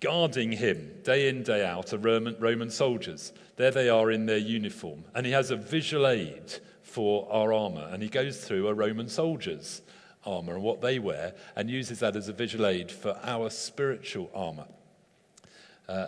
guarding 0.00 0.52
him 0.52 0.92
day 1.04 1.28
in, 1.28 1.42
day 1.42 1.66
out 1.66 1.92
are 1.92 1.98
Roman, 1.98 2.34
Roman 2.40 2.70
soldiers. 2.70 3.34
There 3.56 3.70
they 3.70 3.90
are 3.90 4.10
in 4.10 4.24
their 4.24 4.38
uniform. 4.38 5.04
And 5.14 5.26
he 5.26 5.32
has 5.32 5.50
a 5.50 5.56
visual 5.56 6.06
aid 6.06 6.50
for 6.82 7.30
our 7.30 7.52
armour, 7.52 7.90
and 7.92 8.02
he 8.02 8.08
goes 8.08 8.42
through 8.42 8.68
a 8.68 8.74
Roman 8.74 9.10
soldier's 9.10 9.82
armour 10.24 10.54
and 10.54 10.62
what 10.62 10.80
they 10.80 10.98
wear, 10.98 11.34
and 11.54 11.68
uses 11.68 11.98
that 11.98 12.16
as 12.16 12.26
a 12.26 12.32
visual 12.32 12.64
aid 12.64 12.90
for 12.90 13.20
our 13.22 13.50
spiritual 13.50 14.30
armour. 14.32 14.68
Uh, 15.86 16.06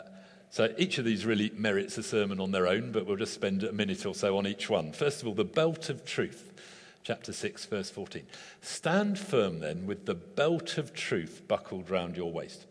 so 0.48 0.72
each 0.78 0.96
of 0.96 1.04
these 1.04 1.26
really 1.26 1.50
merits 1.50 1.98
a 1.98 2.02
sermon 2.02 2.40
on 2.40 2.52
their 2.52 2.66
own, 2.66 2.90
but 2.90 3.04
we'll 3.04 3.16
just 3.16 3.34
spend 3.34 3.62
a 3.64 3.72
minute 3.72 4.06
or 4.06 4.14
so 4.14 4.38
on 4.38 4.46
each 4.46 4.70
one. 4.70 4.92
First 4.92 5.20
of 5.20 5.28
all, 5.28 5.34
the 5.34 5.44
belt 5.44 5.90
of 5.90 6.06
truth 6.06 6.51
chapter 7.02 7.32
6, 7.32 7.66
verse 7.66 7.90
14. 7.90 8.22
Stand 8.60 9.18
firm 9.18 9.60
then 9.60 9.86
with 9.86 10.06
the 10.06 10.14
belt 10.14 10.78
of 10.78 10.94
truth 10.94 11.42
buckled 11.48 11.90
round 11.90 12.16
your 12.16 12.32
waist. 12.32 12.66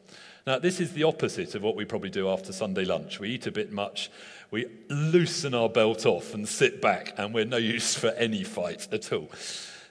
Now, 0.48 0.58
this 0.58 0.80
is 0.80 0.94
the 0.94 1.04
opposite 1.04 1.54
of 1.54 1.62
what 1.62 1.76
we 1.76 1.86
probably 1.86 2.10
do 2.10 2.28
after 2.28 2.52
Sunday 2.52 2.86
lunch. 2.86 3.20
We 3.20 3.30
eat 3.30 3.46
a 3.46 3.52
bit 3.52 3.72
much, 3.72 4.10
we 4.50 4.66
loosen 4.90 5.54
our 5.54 5.70
belt 5.70 6.06
off 6.06 6.34
and 6.34 6.48
sit 6.48 6.82
back, 6.82 7.14
and 7.18 7.34
we're 7.34 7.46
no 7.46 7.58
use 7.58 7.96
for 7.96 8.10
any 8.10 8.44
fight 8.44 8.88
at 8.92 9.14
all. 9.14 9.30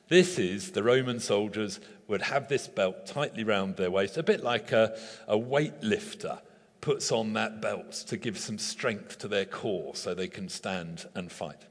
This 0.08 0.38
is 0.40 0.72
the 0.72 0.82
Roman 0.82 1.20
soldiers 1.20 1.78
would 2.08 2.22
have 2.22 2.48
this 2.48 2.66
belt 2.66 3.06
tightly 3.06 3.44
round 3.44 3.76
their 3.76 3.92
waist, 3.92 4.16
a 4.16 4.22
bit 4.24 4.42
like 4.42 4.72
a, 4.72 4.98
a 5.28 5.38
weightlifter 5.38 6.40
puts 6.80 7.12
on 7.12 7.34
that 7.34 7.60
belt 7.60 7.92
to 8.08 8.16
give 8.16 8.36
some 8.36 8.58
strength 8.58 9.18
to 9.18 9.28
their 9.28 9.44
core 9.44 9.94
so 9.94 10.14
they 10.14 10.26
can 10.26 10.48
stand 10.48 11.06
and 11.14 11.30
fight. 11.30 11.62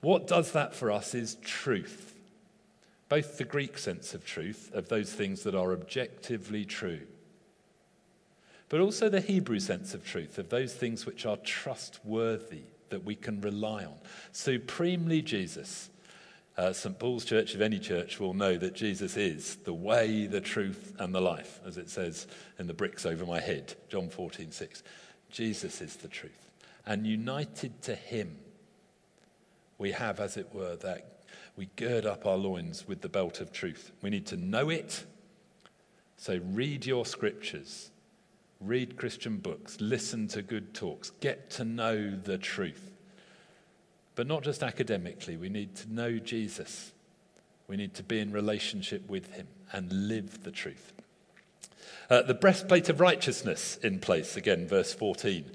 What 0.00 0.26
does 0.26 0.52
that 0.52 0.74
for 0.74 0.90
us 0.90 1.14
is 1.14 1.36
truth. 1.36 2.14
Both 3.08 3.38
the 3.38 3.44
Greek 3.44 3.78
sense 3.78 4.14
of 4.14 4.24
truth, 4.24 4.70
of 4.74 4.88
those 4.88 5.12
things 5.12 5.44
that 5.44 5.54
are 5.54 5.72
objectively 5.72 6.64
true, 6.64 7.02
but 8.68 8.80
also 8.80 9.08
the 9.08 9.20
Hebrew 9.20 9.60
sense 9.60 9.94
of 9.94 10.04
truth, 10.04 10.38
of 10.38 10.48
those 10.48 10.74
things 10.74 11.06
which 11.06 11.24
are 11.24 11.36
trustworthy, 11.36 12.62
that 12.90 13.04
we 13.04 13.14
can 13.14 13.40
rely 13.40 13.84
on. 13.84 13.94
Supremely 14.32 15.22
Jesus. 15.22 15.90
Uh, 16.56 16.72
St. 16.72 16.98
Paul's 16.98 17.24
church, 17.24 17.54
if 17.54 17.60
any 17.60 17.78
church, 17.78 18.18
will 18.18 18.32
know 18.32 18.56
that 18.56 18.74
Jesus 18.74 19.16
is 19.16 19.56
the 19.56 19.74
way, 19.74 20.26
the 20.26 20.40
truth, 20.40 20.94
and 20.98 21.14
the 21.14 21.20
life, 21.20 21.60
as 21.66 21.76
it 21.76 21.90
says 21.90 22.26
in 22.58 22.66
the 22.66 22.74
bricks 22.74 23.04
over 23.04 23.26
my 23.26 23.40
head, 23.40 23.74
John 23.88 24.08
14, 24.08 24.50
6. 24.50 24.82
Jesus 25.30 25.80
is 25.82 25.96
the 25.96 26.08
truth. 26.08 26.50
And 26.86 27.06
united 27.06 27.82
to 27.82 27.94
him, 27.94 28.38
we 29.78 29.92
have, 29.92 30.20
as 30.20 30.36
it 30.36 30.54
were, 30.54 30.76
that 30.76 31.24
we 31.56 31.68
gird 31.76 32.06
up 32.06 32.26
our 32.26 32.36
loins 32.36 32.86
with 32.86 33.00
the 33.00 33.08
belt 33.08 33.40
of 33.40 33.52
truth. 33.52 33.92
We 34.02 34.10
need 34.10 34.26
to 34.26 34.36
know 34.36 34.68
it. 34.68 35.04
So 36.16 36.40
read 36.44 36.86
your 36.86 37.04
scriptures, 37.04 37.90
read 38.60 38.96
Christian 38.96 39.36
books, 39.38 39.78
listen 39.80 40.28
to 40.28 40.42
good 40.42 40.74
talks, 40.74 41.10
get 41.20 41.50
to 41.52 41.64
know 41.64 42.10
the 42.10 42.38
truth. 42.38 42.92
But 44.14 44.26
not 44.26 44.42
just 44.42 44.62
academically, 44.62 45.36
we 45.36 45.50
need 45.50 45.76
to 45.76 45.92
know 45.92 46.18
Jesus. 46.18 46.92
We 47.68 47.76
need 47.76 47.94
to 47.94 48.02
be 48.02 48.18
in 48.18 48.32
relationship 48.32 49.08
with 49.10 49.34
him 49.34 49.46
and 49.72 50.08
live 50.08 50.42
the 50.42 50.50
truth. 50.50 50.92
Uh, 52.08 52.22
the 52.22 52.34
breastplate 52.34 52.88
of 52.88 53.00
righteousness 53.00 53.76
in 53.82 53.98
place, 53.98 54.36
again, 54.36 54.66
verse 54.66 54.94
14. 54.94 55.50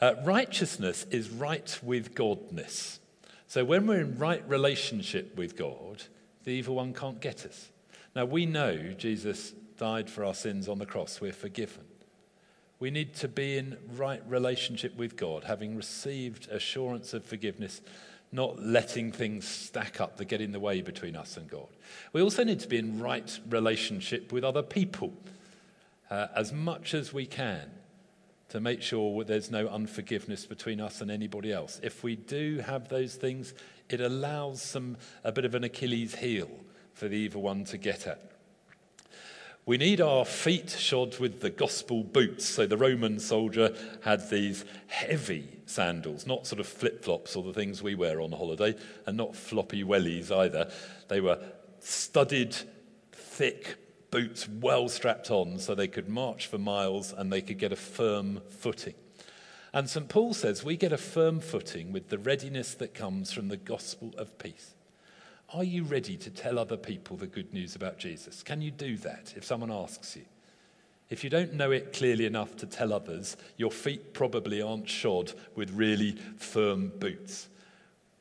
Uh, 0.00 0.14
righteousness 0.24 1.04
is 1.10 1.28
right 1.28 1.78
with 1.82 2.14
Godness. 2.14 2.99
So 3.50 3.64
when 3.64 3.88
we're 3.88 4.02
in 4.02 4.16
right 4.16 4.48
relationship 4.48 5.36
with 5.36 5.56
God, 5.56 6.04
the 6.44 6.52
evil 6.52 6.76
one 6.76 6.94
can't 6.94 7.20
get 7.20 7.44
us. 7.44 7.70
Now 8.14 8.24
we 8.24 8.46
know 8.46 8.76
Jesus 8.96 9.50
died 9.76 10.08
for 10.08 10.24
our 10.24 10.34
sins 10.34 10.68
on 10.68 10.78
the 10.78 10.86
cross, 10.86 11.20
we're 11.20 11.32
forgiven. 11.32 11.82
We 12.78 12.92
need 12.92 13.12
to 13.16 13.26
be 13.26 13.58
in 13.58 13.76
right 13.96 14.22
relationship 14.28 14.96
with 14.96 15.16
God, 15.16 15.42
having 15.42 15.74
received 15.74 16.48
assurance 16.48 17.12
of 17.12 17.24
forgiveness, 17.24 17.80
not 18.30 18.62
letting 18.62 19.10
things 19.10 19.48
stack 19.48 20.00
up 20.00 20.16
that 20.18 20.26
get 20.26 20.40
in 20.40 20.52
the 20.52 20.60
way 20.60 20.80
between 20.80 21.16
us 21.16 21.36
and 21.36 21.50
God. 21.50 21.66
We 22.12 22.22
also 22.22 22.44
need 22.44 22.60
to 22.60 22.68
be 22.68 22.78
in 22.78 23.00
right 23.00 23.36
relationship 23.48 24.30
with 24.30 24.44
other 24.44 24.62
people 24.62 25.12
uh, 26.08 26.28
as 26.36 26.52
much 26.52 26.94
as 26.94 27.12
we 27.12 27.26
can 27.26 27.68
to 28.50 28.60
make 28.60 28.82
sure 28.82 29.24
there's 29.24 29.50
no 29.50 29.68
unforgiveness 29.68 30.44
between 30.44 30.80
us 30.80 31.00
and 31.00 31.10
anybody 31.10 31.52
else. 31.52 31.80
If 31.82 32.02
we 32.02 32.16
do 32.16 32.58
have 32.58 32.88
those 32.88 33.14
things, 33.14 33.54
it 33.88 34.00
allows 34.00 34.60
some, 34.60 34.96
a 35.24 35.32
bit 35.32 35.44
of 35.44 35.54
an 35.54 35.64
Achilles 35.64 36.16
heel 36.16 36.50
for 36.92 37.08
the 37.08 37.16
evil 37.16 37.42
one 37.42 37.64
to 37.66 37.78
get 37.78 38.06
at. 38.06 38.30
We 39.66 39.76
need 39.76 40.00
our 40.00 40.24
feet 40.24 40.70
shod 40.70 41.18
with 41.18 41.40
the 41.40 41.50
gospel 41.50 42.02
boots. 42.02 42.44
So 42.44 42.66
the 42.66 42.76
Roman 42.76 43.20
soldier 43.20 43.74
had 44.00 44.28
these 44.28 44.64
heavy 44.88 45.46
sandals, 45.66 46.26
not 46.26 46.46
sort 46.46 46.58
of 46.58 46.66
flip 46.66 47.04
flops 47.04 47.36
or 47.36 47.44
the 47.44 47.52
things 47.52 47.82
we 47.82 47.94
wear 47.94 48.20
on 48.20 48.32
holiday, 48.32 48.74
and 49.06 49.16
not 49.16 49.36
floppy 49.36 49.84
wellies 49.84 50.32
either. 50.32 50.70
They 51.06 51.20
were 51.20 51.38
studded, 51.78 52.56
thick 53.12 53.76
boots 54.10 54.48
well 54.48 54.88
strapped 54.88 55.30
on 55.30 55.58
so 55.58 55.74
they 55.74 55.88
could 55.88 56.08
march 56.08 56.46
for 56.46 56.58
miles 56.58 57.12
and 57.12 57.32
they 57.32 57.40
could 57.40 57.58
get 57.58 57.72
a 57.72 57.76
firm 57.76 58.40
footing. 58.48 58.94
And 59.72 59.88
St. 59.88 60.08
Paul 60.08 60.34
says 60.34 60.64
we 60.64 60.76
get 60.76 60.92
a 60.92 60.98
firm 60.98 61.40
footing 61.40 61.92
with 61.92 62.08
the 62.08 62.18
readiness 62.18 62.74
that 62.74 62.94
comes 62.94 63.32
from 63.32 63.48
the 63.48 63.56
gospel 63.56 64.12
of 64.18 64.36
peace. 64.38 64.74
Are 65.52 65.64
you 65.64 65.84
ready 65.84 66.16
to 66.16 66.30
tell 66.30 66.58
other 66.58 66.76
people 66.76 67.16
the 67.16 67.26
good 67.26 67.52
news 67.52 67.74
about 67.74 67.98
Jesus? 67.98 68.42
Can 68.42 68.62
you 68.62 68.70
do 68.70 68.96
that 68.98 69.34
if 69.36 69.44
someone 69.44 69.70
asks 69.70 70.16
you? 70.16 70.24
If 71.08 71.24
you 71.24 71.30
don't 71.30 71.54
know 71.54 71.72
it 71.72 71.92
clearly 71.92 72.24
enough 72.24 72.56
to 72.58 72.66
tell 72.66 72.92
others, 72.92 73.36
your 73.56 73.72
feet 73.72 74.14
probably 74.14 74.62
aren't 74.62 74.88
shod 74.88 75.32
with 75.56 75.72
really 75.72 76.12
firm 76.36 76.92
boots. 77.00 77.48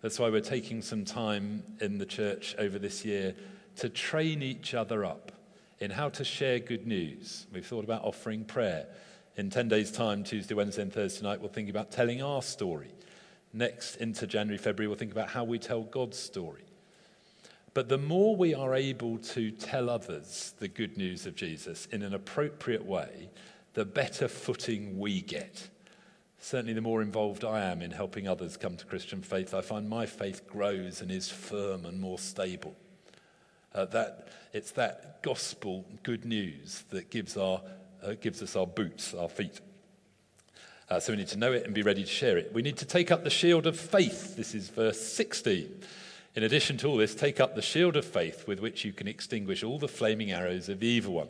That's 0.01 0.17
why 0.17 0.29
we're 0.29 0.41
taking 0.41 0.81
some 0.81 1.05
time 1.05 1.63
in 1.81 1.99
the 1.99 2.05
church 2.05 2.55
over 2.57 2.79
this 2.79 3.05
year 3.05 3.35
to 3.75 3.89
train 3.89 4.41
each 4.41 4.73
other 4.73 5.05
up 5.05 5.31
in 5.79 5.91
how 5.91 6.09
to 6.09 6.23
share 6.23 6.59
good 6.59 6.85
news. 6.85 7.47
We've 7.53 7.65
thought 7.65 7.83
about 7.83 8.03
offering 8.03 8.43
prayer. 8.43 8.87
In 9.37 9.49
10 9.49 9.69
days' 9.69 9.91
time, 9.91 10.23
Tuesday, 10.23 10.53
Wednesday, 10.53 10.81
and 10.81 10.91
Thursday 10.91 11.23
night, 11.23 11.39
we'll 11.39 11.49
think 11.49 11.69
about 11.69 11.91
telling 11.91 12.21
our 12.21 12.41
story. 12.41 12.91
Next, 13.53 13.95
into 13.95 14.27
January, 14.27 14.57
February, 14.57 14.87
we'll 14.87 14.97
think 14.97 15.11
about 15.11 15.29
how 15.29 15.43
we 15.43 15.57
tell 15.57 15.83
God's 15.83 16.17
story. 16.17 16.63
But 17.73 17.87
the 17.87 17.97
more 17.97 18.35
we 18.35 18.53
are 18.53 18.75
able 18.75 19.17
to 19.19 19.51
tell 19.51 19.89
others 19.89 20.53
the 20.59 20.67
good 20.67 20.97
news 20.97 21.25
of 21.25 21.35
Jesus 21.35 21.87
in 21.91 22.01
an 22.01 22.13
appropriate 22.13 22.85
way, 22.85 23.29
the 23.73 23.85
better 23.85 24.27
footing 24.27 24.99
we 24.99 25.21
get. 25.21 25.69
Certainly, 26.39 26.73
the 26.73 26.81
more 26.81 27.01
involved 27.01 27.45
I 27.45 27.63
am 27.65 27.81
in 27.81 27.91
helping 27.91 28.27
others 28.27 28.57
come 28.57 28.75
to 28.77 28.85
Christian 28.85 29.21
faith, 29.21 29.53
I 29.53 29.61
find 29.61 29.87
my 29.87 30.05
faith 30.05 30.47
grows 30.47 31.01
and 31.01 31.11
is 31.11 31.29
firm 31.29 31.85
and 31.85 31.99
more 31.99 32.17
stable. 32.17 32.75
Uh, 33.73 33.85
that, 33.85 34.27
it's 34.53 34.71
that 34.71 35.21
gospel 35.21 35.85
good 36.03 36.25
news 36.25 36.83
that 36.89 37.09
gives, 37.09 37.37
our, 37.37 37.61
uh, 38.03 38.13
gives 38.19 38.41
us 38.41 38.55
our 38.55 38.65
boots, 38.65 39.13
our 39.13 39.29
feet. 39.29 39.59
Uh, 40.89 40.99
so 40.99 41.13
we 41.13 41.17
need 41.17 41.27
to 41.27 41.37
know 41.37 41.53
it 41.53 41.65
and 41.65 41.75
be 41.75 41.83
ready 41.83 42.01
to 42.03 42.09
share 42.09 42.37
it. 42.37 42.51
We 42.51 42.63
need 42.63 42.77
to 42.77 42.85
take 42.85 43.11
up 43.11 43.23
the 43.23 43.29
shield 43.29 43.67
of 43.67 43.79
faith. 43.79 44.35
This 44.35 44.55
is 44.55 44.69
verse 44.69 44.99
16. 44.99 45.81
In 46.35 46.43
addition 46.43 46.77
to 46.77 46.87
all 46.87 46.97
this, 46.97 47.13
take 47.13 47.39
up 47.39 47.55
the 47.55 47.61
shield 47.61 47.95
of 47.95 48.05
faith 48.05 48.47
with 48.47 48.59
which 48.59 48.83
you 48.83 48.91
can 48.91 49.07
extinguish 49.07 49.63
all 49.63 49.77
the 49.77 49.87
flaming 49.87 50.31
arrows 50.31 50.67
of 50.67 50.79
the 50.79 50.87
evil 50.87 51.13
one. 51.13 51.27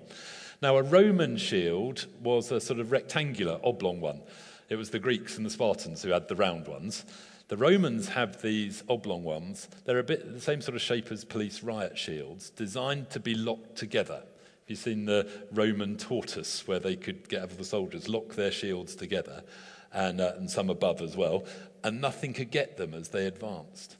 Now, 0.61 0.77
a 0.77 0.83
Roman 0.83 1.37
shield 1.37 2.05
was 2.21 2.51
a 2.51 2.61
sort 2.61 2.79
of 2.79 2.91
rectangular, 2.91 3.59
oblong 3.63 4.01
one. 4.01 4.21
It 4.69 4.75
was 4.75 4.91
the 4.91 4.99
Greeks 4.99 5.37
and 5.37 5.45
the 5.45 5.49
Spartans 5.49 6.03
who 6.03 6.09
had 6.09 6.27
the 6.27 6.35
round 6.35 6.67
ones. 6.67 7.05
The 7.49 7.57
Romans 7.57 8.09
have 8.09 8.43
these 8.43 8.83
oblong 8.87 9.23
ones. 9.23 9.69
They're 9.85 9.97
a 9.97 10.03
bit 10.03 10.31
the 10.31 10.39
same 10.39 10.61
sort 10.61 10.75
of 10.75 10.83
shape 10.83 11.11
as 11.11 11.25
police 11.25 11.63
riot 11.63 11.97
shields, 11.97 12.51
designed 12.51 13.09
to 13.09 13.19
be 13.19 13.33
locked 13.33 13.75
together. 13.75 14.17
Have 14.17 14.67
you 14.67 14.75
seen 14.75 15.05
the 15.05 15.27
Roman 15.51 15.97
tortoise 15.97 16.67
where 16.67 16.77
they 16.77 16.95
could 16.95 17.27
get 17.27 17.49
the 17.57 17.65
soldiers 17.65 18.07
lock 18.07 18.35
their 18.35 18.51
shields 18.51 18.95
together, 18.95 19.43
and, 19.91 20.21
uh, 20.21 20.33
and 20.37 20.47
some 20.47 20.69
above 20.69 21.01
as 21.01 21.17
well, 21.17 21.43
and 21.83 21.99
nothing 21.99 22.33
could 22.33 22.51
get 22.51 22.77
them 22.77 22.93
as 22.93 23.09
they 23.09 23.25
advanced? 23.25 23.97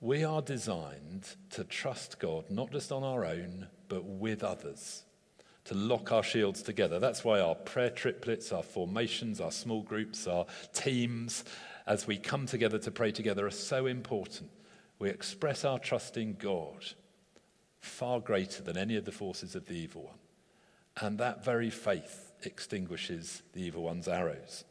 We 0.00 0.24
are 0.24 0.40
designed 0.40 1.26
to 1.50 1.64
trust 1.64 2.18
God 2.18 2.46
not 2.48 2.72
just 2.72 2.90
on 2.90 3.04
our 3.04 3.26
own, 3.26 3.66
but 3.88 4.06
with 4.06 4.42
others 4.42 5.02
to 5.64 5.74
lock 5.74 6.10
our 6.12 6.22
shields 6.22 6.62
together. 6.62 6.98
That's 6.98 7.24
why 7.24 7.40
our 7.40 7.54
prayer 7.54 7.90
triplets, 7.90 8.52
our 8.52 8.62
formations, 8.62 9.38
our 9.38 9.52
small 9.52 9.82
groups, 9.82 10.26
our 10.26 10.46
teams, 10.72 11.44
as 11.90 12.06
we 12.06 12.16
come 12.16 12.46
together 12.46 12.78
to 12.78 12.90
pray 12.92 13.10
together, 13.10 13.44
are 13.44 13.50
so 13.50 13.86
important. 13.86 14.48
We 15.00 15.10
express 15.10 15.64
our 15.64 15.80
trust 15.80 16.16
in 16.16 16.34
God 16.34 16.84
far 17.80 18.20
greater 18.20 18.62
than 18.62 18.78
any 18.78 18.94
of 18.94 19.04
the 19.04 19.10
forces 19.10 19.56
of 19.56 19.66
the 19.66 19.74
evil 19.74 20.04
one. 20.04 20.18
And 21.00 21.18
that 21.18 21.44
very 21.44 21.68
faith 21.68 22.32
extinguishes 22.44 23.42
the 23.54 23.62
evil 23.62 23.82
one's 23.82 24.06
arrows. 24.06 24.62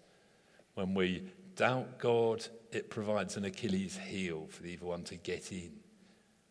When 0.75 0.93
we 0.93 1.23
doubt 1.57 1.99
God, 1.99 2.47
it 2.71 2.89
provides 2.89 3.35
an 3.35 3.43
Achilles 3.43 3.97
heel 3.97 4.47
for 4.49 4.63
the 4.63 4.69
evil 4.69 4.87
one 4.87 5.03
to 5.03 5.17
get 5.17 5.51
in. 5.51 5.73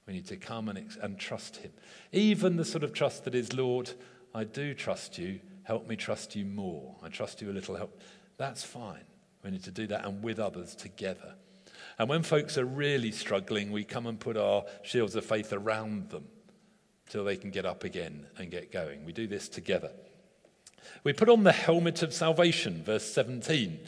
We 0.06 0.12
need 0.12 0.26
to 0.26 0.36
come 0.36 0.68
and, 0.68 0.94
and 1.00 1.18
trust 1.18 1.56
him. 1.56 1.72
Even 2.12 2.56
the 2.56 2.64
sort 2.66 2.84
of 2.84 2.92
trust 2.92 3.24
that 3.24 3.34
is, 3.34 3.54
Lord, 3.54 3.92
I 4.34 4.44
do 4.44 4.74
trust 4.74 5.16
you. 5.16 5.40
Help 5.62 5.88
me 5.88 5.96
trust 5.96 6.36
you 6.36 6.44
more. 6.44 6.94
I 7.02 7.08
trust 7.08 7.40
you 7.40 7.50
a 7.50 7.52
little. 7.52 7.74
Help. 7.74 7.98
That's 8.36 8.64
fine. 8.64 9.07
We 9.48 9.52
need 9.52 9.64
to 9.64 9.70
do 9.70 9.86
that 9.86 10.04
and 10.04 10.22
with 10.22 10.38
others 10.38 10.74
together. 10.74 11.32
And 11.98 12.06
when 12.06 12.22
folks 12.22 12.58
are 12.58 12.66
really 12.66 13.10
struggling, 13.10 13.72
we 13.72 13.82
come 13.82 14.06
and 14.06 14.20
put 14.20 14.36
our 14.36 14.64
shields 14.82 15.14
of 15.14 15.24
faith 15.24 15.54
around 15.54 16.10
them 16.10 16.26
till 17.08 17.24
they 17.24 17.38
can 17.38 17.50
get 17.50 17.64
up 17.64 17.82
again 17.82 18.26
and 18.36 18.50
get 18.50 18.70
going. 18.70 19.06
We 19.06 19.14
do 19.14 19.26
this 19.26 19.48
together. 19.48 19.90
We 21.02 21.14
put 21.14 21.30
on 21.30 21.44
the 21.44 21.52
helmet 21.52 22.02
of 22.02 22.12
salvation, 22.12 22.82
verse 22.84 23.04
17. 23.04 23.80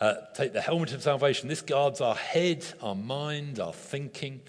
Uh, 0.00 0.14
take 0.34 0.54
the 0.54 0.62
helmet 0.62 0.94
of 0.94 1.02
salvation. 1.02 1.50
This 1.50 1.60
guards 1.60 2.00
our 2.00 2.14
head, 2.14 2.64
our 2.80 2.94
mind, 2.94 3.60
our 3.60 3.74
thinking. 3.74 4.40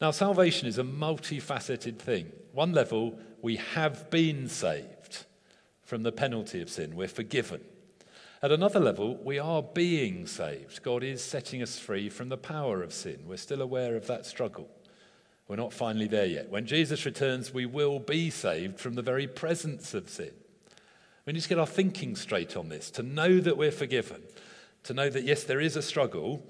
Now, 0.00 0.10
salvation 0.10 0.66
is 0.68 0.78
a 0.78 0.84
multifaceted 0.84 1.98
thing. 1.98 2.32
One 2.52 2.72
level, 2.72 3.18
we 3.42 3.56
have 3.74 4.08
been 4.08 4.48
saved 4.48 5.26
from 5.84 6.02
the 6.02 6.12
penalty 6.12 6.62
of 6.62 6.70
sin, 6.70 6.96
we're 6.96 7.08
forgiven. 7.08 7.60
At 8.46 8.52
another 8.52 8.78
level, 8.78 9.16
we 9.24 9.40
are 9.40 9.60
being 9.60 10.24
saved. 10.28 10.80
God 10.84 11.02
is 11.02 11.20
setting 11.20 11.64
us 11.64 11.80
free 11.80 12.08
from 12.08 12.28
the 12.28 12.36
power 12.36 12.80
of 12.80 12.92
sin. 12.92 13.24
We're 13.26 13.38
still 13.38 13.60
aware 13.60 13.96
of 13.96 14.06
that 14.06 14.24
struggle. 14.24 14.68
We're 15.48 15.56
not 15.56 15.72
finally 15.72 16.06
there 16.06 16.26
yet. 16.26 16.48
When 16.48 16.64
Jesus 16.64 17.04
returns, 17.04 17.52
we 17.52 17.66
will 17.66 17.98
be 17.98 18.30
saved 18.30 18.78
from 18.78 18.94
the 18.94 19.02
very 19.02 19.26
presence 19.26 19.94
of 19.94 20.08
sin. 20.08 20.30
We 21.26 21.32
need 21.32 21.42
to 21.42 21.48
get 21.48 21.58
our 21.58 21.66
thinking 21.66 22.14
straight 22.14 22.56
on 22.56 22.68
this, 22.68 22.88
to 22.92 23.02
know 23.02 23.40
that 23.40 23.56
we're 23.56 23.72
forgiven, 23.72 24.22
to 24.84 24.94
know 24.94 25.10
that, 25.10 25.24
yes, 25.24 25.42
there 25.42 25.60
is 25.60 25.74
a 25.74 25.82
struggle, 25.82 26.46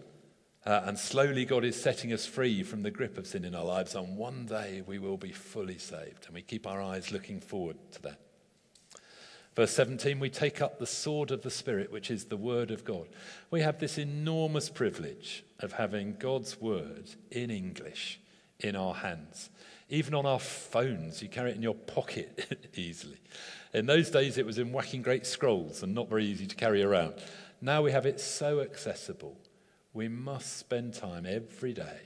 uh, 0.67 0.83
and 0.85 0.99
slowly 0.99 1.47
God 1.47 1.65
is 1.65 1.81
setting 1.81 2.13
us 2.13 2.27
free 2.27 2.63
from 2.63 2.83
the 2.83 2.91
grip 2.91 3.17
of 3.17 3.27
sin 3.27 3.43
in 3.43 3.55
our 3.55 3.65
lives, 3.65 3.95
and 3.95 4.19
one 4.19 4.45
day 4.45 4.83
we 4.87 4.99
will 4.99 5.17
be 5.17 5.33
fully 5.33 5.79
saved. 5.79 6.27
And 6.27 6.35
we 6.35 6.43
keep 6.43 6.67
our 6.67 6.83
eyes 6.83 7.11
looking 7.11 7.41
forward 7.41 7.79
to 7.93 8.03
that. 8.03 8.26
Verse 9.57 9.73
17, 9.73 10.21
we 10.21 10.29
take 10.29 10.61
up 10.61 10.79
the 10.79 10.87
sword 10.87 11.31
of 11.31 11.40
the 11.40 11.51
Spirit, 11.51 11.90
which 11.90 12.11
is 12.11 12.27
the 12.27 12.37
Word 12.37 12.71
of 12.71 12.85
God. 12.85 13.09
We 13.51 13.62
have 13.62 13.79
this 13.79 13.97
enormous 13.97 14.69
privilege 14.69 15.45
of 15.61 15.73
having 15.73 16.16
God's 16.19 16.61
Word 16.61 17.14
in 17.31 17.51
English 17.51 18.21
in 18.61 18.77
our 18.77 18.92
hands. 18.92 19.49
Even 19.88 20.12
on 20.12 20.27
our 20.27 20.38
phones, 20.38 21.23
you 21.23 21.31
carry 21.31 21.53
it 21.53 21.57
in 21.57 21.62
your 21.62 21.75
pocket 21.75 22.69
easily. 22.77 23.16
In 23.73 23.87
those 23.87 24.11
days, 24.11 24.37
it 24.37 24.45
was 24.45 24.59
in 24.59 24.73
whacking 24.73 25.01
great 25.01 25.27
scrolls 25.27 25.83
and 25.83 25.95
not 25.95 26.11
very 26.11 26.27
easy 26.27 26.47
to 26.47 26.55
carry 26.55 26.83
around. 26.83 27.14
Now 27.62 27.81
we 27.81 27.92
have 27.92 28.05
it 28.05 28.21
so 28.21 28.61
accessible. 28.61 29.38
We 29.95 30.09
must 30.09 30.59
spend 30.59 30.92
time 30.92 31.25
every 31.25 31.73
day 31.73 32.01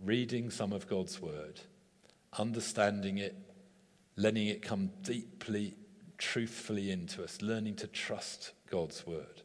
reading 0.00 0.50
some 0.50 0.72
of 0.72 0.88
God's 0.88 1.22
Word, 1.22 1.60
understanding 2.36 3.18
it, 3.18 3.36
letting 4.16 4.48
it 4.48 4.62
come 4.62 4.90
deeply 5.04 5.76
truthfully 6.18 6.90
into 6.90 7.22
us, 7.22 7.42
learning 7.42 7.76
to 7.76 7.86
trust 7.86 8.52
God's 8.70 9.06
word. 9.06 9.42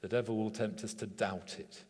The 0.00 0.08
devil 0.08 0.36
will 0.36 0.50
tempt 0.50 0.84
us 0.84 0.94
to 0.94 1.06
doubt 1.06 1.56
it. 1.58 1.84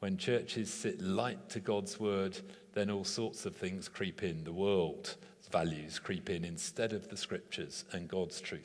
When 0.00 0.16
churches 0.16 0.72
sit 0.72 1.00
light 1.00 1.48
to 1.50 1.60
God's 1.60 2.00
word, 2.00 2.38
then 2.72 2.90
all 2.90 3.04
sorts 3.04 3.46
of 3.46 3.56
things 3.56 3.88
creep 3.88 4.22
in. 4.22 4.44
The 4.44 4.52
world's 4.52 5.16
values 5.50 5.98
creep 5.98 6.30
in 6.30 6.44
instead 6.44 6.92
of 6.92 7.08
the 7.08 7.16
scriptures 7.16 7.84
and 7.92 8.08
God's 8.08 8.40
truth. 8.40 8.62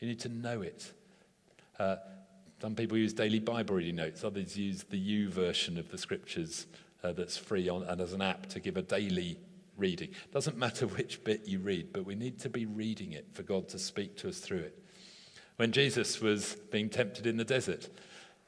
You 0.00 0.08
need 0.08 0.20
to 0.20 0.28
know 0.28 0.62
it. 0.62 0.92
Uh, 1.78 1.96
some 2.60 2.74
people 2.74 2.96
use 2.96 3.12
daily 3.12 3.40
Bible 3.40 3.76
reading 3.76 3.96
notes, 3.96 4.24
others 4.24 4.56
use 4.56 4.84
the 4.84 4.96
YouVersion 4.96 5.78
of 5.78 5.90
the 5.90 5.98
scriptures 5.98 6.66
uh, 7.02 7.12
that's 7.12 7.36
free 7.36 7.68
on, 7.68 7.82
and 7.82 8.00
as 8.00 8.12
an 8.12 8.22
app 8.22 8.46
to 8.50 8.60
give 8.60 8.76
a 8.76 8.82
daily 8.82 9.36
reading. 9.76 10.10
Doesn't 10.32 10.56
matter 10.56 10.86
which 10.86 11.24
bit 11.24 11.46
you 11.46 11.58
read, 11.58 11.92
but 11.92 12.04
we 12.04 12.14
need 12.14 12.38
to 12.40 12.48
be 12.48 12.66
reading 12.66 13.12
it 13.12 13.26
for 13.32 13.42
God 13.42 13.68
to 13.70 13.78
speak 13.78 14.16
to 14.18 14.28
us 14.28 14.38
through 14.38 14.58
it. 14.58 14.78
When 15.56 15.72
Jesus 15.72 16.20
was 16.20 16.56
being 16.70 16.88
tempted 16.88 17.26
in 17.26 17.36
the 17.36 17.44
desert, 17.44 17.88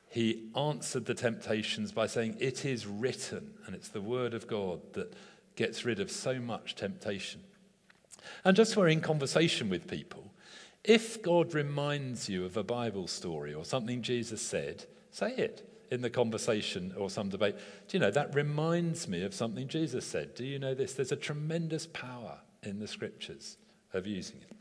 he 0.09 0.49
answered 0.57 1.07
the 1.07 1.15
temptations 1.15 1.93
by 1.93 2.07
saying, 2.07 2.37
It 2.39 2.65
is 2.65 2.87
written, 2.87 3.55
and 3.67 3.75
it's 3.75 3.89
the 3.89 4.01
word 4.01 4.35
of 4.35 4.47
God 4.47 4.81
that 4.93 5.15
gets 5.57 5.85
rid 5.85 6.01
of 6.01 6.11
so 6.11 6.39
much 6.39 6.75
temptation. 6.75 7.41
And 8.45 8.57
just 8.57 8.77
we're 8.77 8.89
in 8.89 9.01
conversation 9.01 9.69
with 9.69 9.89
people, 9.89 10.33
if 10.83 11.23
God 11.23 11.55
reminds 11.55 12.29
you 12.29 12.45
of 12.45 12.57
a 12.57 12.63
Bible 12.63 13.07
story 13.07 13.55
or 13.55 13.65
something 13.65 14.03
Jesus 14.03 14.43
said, 14.43 14.85
say 15.11 15.35
it 15.35 15.69
in 15.95 16.03
the 16.03 16.11
conversation 16.11 16.93
or 16.99 17.09
some 17.09 17.31
debate. 17.31 17.55
Do 17.89 17.97
you 17.97 18.01
know, 18.01 18.11
that 18.11 18.35
reminds 18.35 19.09
me 19.09 19.23
of 19.23 19.33
something 19.33 19.69
Jesus 19.69 20.05
said. 20.07 20.35
Do 20.35 20.45
you 20.45 20.59
know 20.59 20.75
this? 20.75 20.93
There's 20.93 21.13
a 21.13 21.17
tremendous 21.17 21.87
power 21.87 22.41
in 22.63 22.81
the 22.81 22.89
scriptures 22.89 23.57
of 23.95 24.07
using 24.07 24.37
it. 24.43 24.57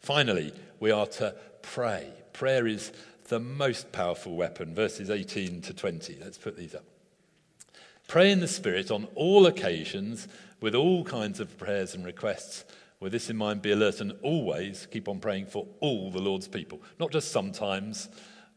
Finally, 0.00 0.52
we 0.80 0.90
are 0.90 1.06
to 1.06 1.34
pray. 1.62 2.10
Prayer 2.32 2.66
is 2.66 2.92
the 3.28 3.40
most 3.40 3.92
powerful 3.92 4.36
weapon, 4.36 4.74
verses 4.74 5.08
18 5.08 5.62
to 5.62 5.74
20. 5.74 6.18
Let's 6.22 6.38
put 6.38 6.56
these 6.56 6.74
up. 6.74 6.84
Pray 8.06 8.30
in 8.30 8.40
the 8.40 8.48
Spirit 8.48 8.90
on 8.90 9.08
all 9.14 9.46
occasions 9.46 10.28
with 10.60 10.74
all 10.74 11.04
kinds 11.04 11.40
of 11.40 11.56
prayers 11.56 11.94
and 11.94 12.04
requests. 12.04 12.64
With 13.00 13.12
this 13.12 13.30
in 13.30 13.36
mind, 13.36 13.62
be 13.62 13.72
alert 13.72 14.00
and 14.00 14.12
always 14.22 14.86
keep 14.90 15.08
on 15.08 15.20
praying 15.20 15.46
for 15.46 15.66
all 15.80 16.10
the 16.10 16.20
Lord's 16.20 16.48
people, 16.48 16.82
not 16.98 17.10
just 17.10 17.32
sometimes 17.32 18.08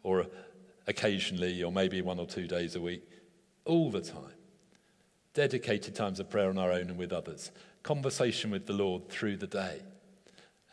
or 0.04 0.28
occasionally 0.88 1.64
or 1.64 1.72
maybe 1.72 2.02
one 2.02 2.20
or 2.20 2.26
two 2.26 2.48
days 2.48 2.76
a 2.76 2.82
week, 2.82 3.04
all 3.66 3.92
the 3.92 4.02
time. 4.02 4.34
Dedicated 5.34 5.94
times 5.94 6.20
of 6.20 6.30
prayer 6.30 6.50
on 6.50 6.58
our 6.58 6.72
own 6.72 6.90
and 6.90 6.98
with 6.98 7.14
others, 7.14 7.52
conversation 7.84 8.50
with 8.50 8.66
the 8.66 8.74
Lord 8.74 9.10
through 9.10 9.38
the 9.38 9.48
day. 9.48 9.82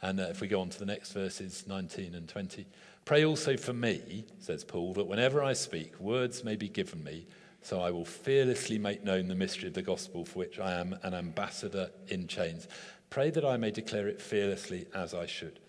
And 0.00 0.20
uh, 0.20 0.24
if 0.24 0.40
we 0.40 0.48
go 0.48 0.60
on 0.60 0.70
to 0.70 0.78
the 0.78 0.86
next 0.86 1.12
verses 1.12 1.64
19 1.66 2.14
and 2.14 2.28
20, 2.28 2.66
pray 3.04 3.24
also 3.24 3.56
for 3.56 3.72
me, 3.72 4.24
says 4.38 4.64
Paul, 4.64 4.94
that 4.94 5.06
whenever 5.06 5.42
I 5.42 5.52
speak, 5.52 5.98
words 5.98 6.44
may 6.44 6.56
be 6.56 6.68
given 6.68 7.02
me, 7.02 7.26
so 7.62 7.80
I 7.80 7.90
will 7.90 8.04
fearlessly 8.04 8.78
make 8.78 9.02
known 9.02 9.28
the 9.28 9.34
mystery 9.34 9.68
of 9.68 9.74
the 9.74 9.82
gospel 9.82 10.24
for 10.24 10.38
which 10.38 10.58
I 10.58 10.74
am 10.74 10.98
an 11.02 11.14
ambassador 11.14 11.90
in 12.08 12.26
chains. 12.26 12.68
Pray 13.08 13.30
that 13.30 13.44
I 13.44 13.56
may 13.56 13.70
declare 13.70 14.06
it 14.08 14.20
fearlessly 14.20 14.86
as 14.94 15.14
I 15.14 15.24
should. 15.26 15.60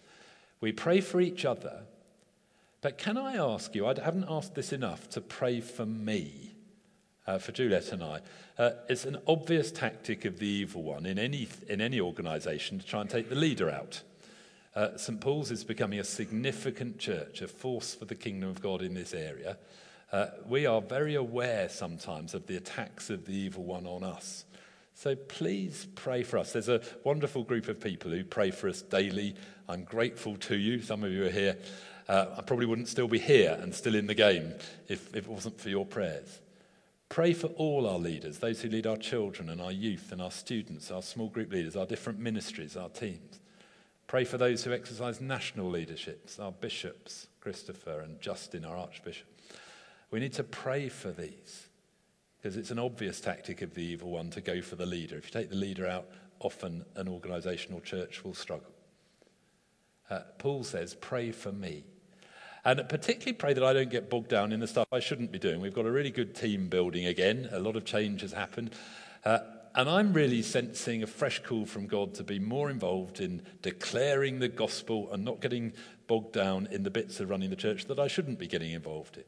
We 0.60 0.72
pray 0.72 1.00
for 1.00 1.22
each 1.22 1.46
other 1.46 1.84
but 2.86 3.00
can 3.00 3.18
I 3.18 3.38
ask 3.38 3.74
you, 3.74 3.88
I 3.88 4.00
haven't 4.00 4.28
asked 4.30 4.54
this 4.54 4.72
enough, 4.72 5.10
to 5.10 5.20
pray 5.20 5.60
for 5.60 5.88
me, 5.88 6.52
uh, 7.26 7.40
for 7.40 7.52
Juliet 7.52 7.92
and 7.92 8.04
I. 8.04 8.20
Uh, 8.60 8.74
it's 8.88 9.06
an 9.06 9.18
obvious 9.26 9.72
tactic 9.72 10.24
of 10.24 10.38
the 10.38 10.46
evil 10.46 10.84
one 10.84 11.08
in 11.08 11.18
any, 11.18 11.48
in 11.68 11.82
any 11.82 12.00
organization 12.00 12.78
to 12.78 12.86
try 12.86 13.02
and 13.02 13.10
take 13.10 13.28
the 13.28 13.34
leader 13.34 13.72
out. 13.72 14.04
Uh, 14.76 14.98
St. 14.98 15.20
Paul's 15.20 15.50
is 15.50 15.64
becoming 15.64 15.98
a 15.98 16.04
significant 16.04 17.00
church, 17.00 17.42
a 17.42 17.48
force 17.48 17.96
for 17.96 18.06
the 18.06 18.14
kingdom 18.14 18.52
of 18.52 18.62
God 18.62 18.84
in 18.84 18.94
this 18.94 19.16
area. 19.16 19.58
Uh, 20.12 20.28
we 20.48 20.68
are 20.68 20.80
very 20.80 21.16
aware 21.16 21.68
sometimes 21.70 22.36
of 22.36 22.46
the 22.46 22.56
attacks 22.56 23.10
of 23.10 23.26
the 23.26 23.34
evil 23.34 23.64
one 23.64 23.88
on 23.88 24.04
us. 24.04 24.46
So 24.94 25.16
please 25.16 25.88
pray 25.96 26.22
for 26.22 26.38
us. 26.38 26.54
There's 26.54 26.70
a 26.70 26.82
wonderful 27.04 27.46
group 27.46 27.68
of 27.68 27.80
people 27.80 28.12
who 28.12 28.24
pray 28.24 28.52
for 28.52 28.70
us 28.70 28.84
daily. 28.84 29.36
I'm 29.68 29.86
grateful 29.86 30.38
to 30.38 30.56
you. 30.56 30.84
Some 30.84 31.04
of 31.04 31.12
you 31.12 31.26
are 31.26 31.32
here. 31.32 31.58
Uh, 32.08 32.28
I 32.38 32.42
probably 32.42 32.66
wouldn't 32.66 32.88
still 32.88 33.08
be 33.08 33.20
here 33.20 33.58
and 33.62 33.74
still 33.74 33.96
in 33.96 34.08
the 34.08 34.14
game 34.14 34.54
if, 34.88 35.08
if 35.16 35.26
it 35.26 35.28
wasn't 35.28 35.60
for 35.60 35.70
your 35.70 35.86
prayers. 35.86 36.40
Pray 37.10 37.34
for 37.34 37.48
all 37.48 37.88
our 37.88 37.98
leaders, 37.98 38.40
those 38.40 38.62
who 38.62 38.70
lead 38.70 38.88
our 38.88 38.98
children 38.98 39.50
and 39.50 39.62
our 39.62 39.72
youth 39.72 40.12
and 40.12 40.22
our 40.22 40.32
students, 40.32 40.92
our 40.92 41.02
small 41.02 41.30
group 41.30 41.52
leaders, 41.52 41.76
our 41.76 41.86
different 41.86 42.20
ministries, 42.20 42.76
our 42.76 42.90
teams. 42.90 43.40
Pray 44.08 44.24
for 44.24 44.38
those 44.38 44.64
who 44.64 44.74
exercise 44.74 45.20
national 45.20 45.70
leaderships, 45.70 46.40
our 46.40 46.52
bishops, 46.52 47.28
Christopher 47.42 48.02
and 48.02 48.22
Justin, 48.22 48.66
our 48.66 48.78
archbishop. 48.78 49.28
We 50.12 50.20
need 50.20 50.34
to 50.34 50.44
pray 50.44 50.90
for 50.90 51.12
these 51.12 51.68
because 52.38 52.58
it's 52.58 52.72
an 52.72 52.80
obvious 52.80 53.20
tactic 53.20 53.64
of 53.64 53.74
the 53.74 53.82
evil 53.82 54.12
one 54.12 54.30
to 54.32 54.42
go 54.42 54.62
for 54.62 54.76
the 54.76 54.86
leader. 54.86 55.18
If 55.18 55.26
you 55.26 55.32
take 55.32 55.50
the 55.50 55.56
leader 55.56 55.88
out, 55.88 56.06
often 56.40 56.86
an 56.96 57.08
organizational 57.08 57.82
church 57.82 58.24
will 58.24 58.36
struggle. 58.36 58.72
Uh, 60.10 60.20
Paul 60.38 60.64
says, 60.64 60.94
Pray 60.94 61.32
for 61.32 61.52
me. 61.52 61.84
And 62.66 62.90
particularly 62.90 63.34
pray 63.34 63.54
that 63.54 63.64
I 63.64 63.74
don't 63.74 63.92
get 63.92 64.10
bogged 64.10 64.30
down 64.30 64.52
in 64.52 64.60
the 64.60 64.68
stuff 64.68 64.88
I 64.92 65.00
shouldn't 65.00 65.32
be 65.32 65.38
doing. 65.38 65.62
We've 65.62 65.74
got 65.74 65.86
a 65.86 65.92
really 65.92 66.10
good 66.10 66.34
team 66.34 66.68
building 66.68 67.06
again. 67.06 67.48
A 67.52 67.60
lot 67.60 67.76
of 67.76 67.86
change 67.86 68.22
has 68.22 68.34
happened. 68.34 68.72
Uh, 69.24 69.40
and 69.76 69.88
I'm 69.88 70.14
really 70.14 70.42
sensing 70.42 71.04
a 71.04 71.08
fresh 71.08 71.44
call 71.44 71.66
from 71.66 71.86
God 71.86 72.16
to 72.16 72.24
be 72.24 72.40
more 72.40 72.72
involved 72.72 73.20
in 73.20 73.44
declaring 73.62 74.40
the 74.40 74.48
gospel 74.48 75.12
and 75.12 75.24
not 75.24 75.42
getting 75.42 75.74
bogged 76.08 76.34
down 76.34 76.68
in 76.72 76.82
the 76.82 76.90
bits 76.90 77.20
of 77.20 77.30
running 77.30 77.52
the 77.52 77.56
church 77.56 77.86
that 77.86 78.00
I 78.00 78.08
shouldn't 78.08 78.40
be 78.40 78.48
getting 78.48 78.72
involved 78.72 79.18
in. 79.18 79.24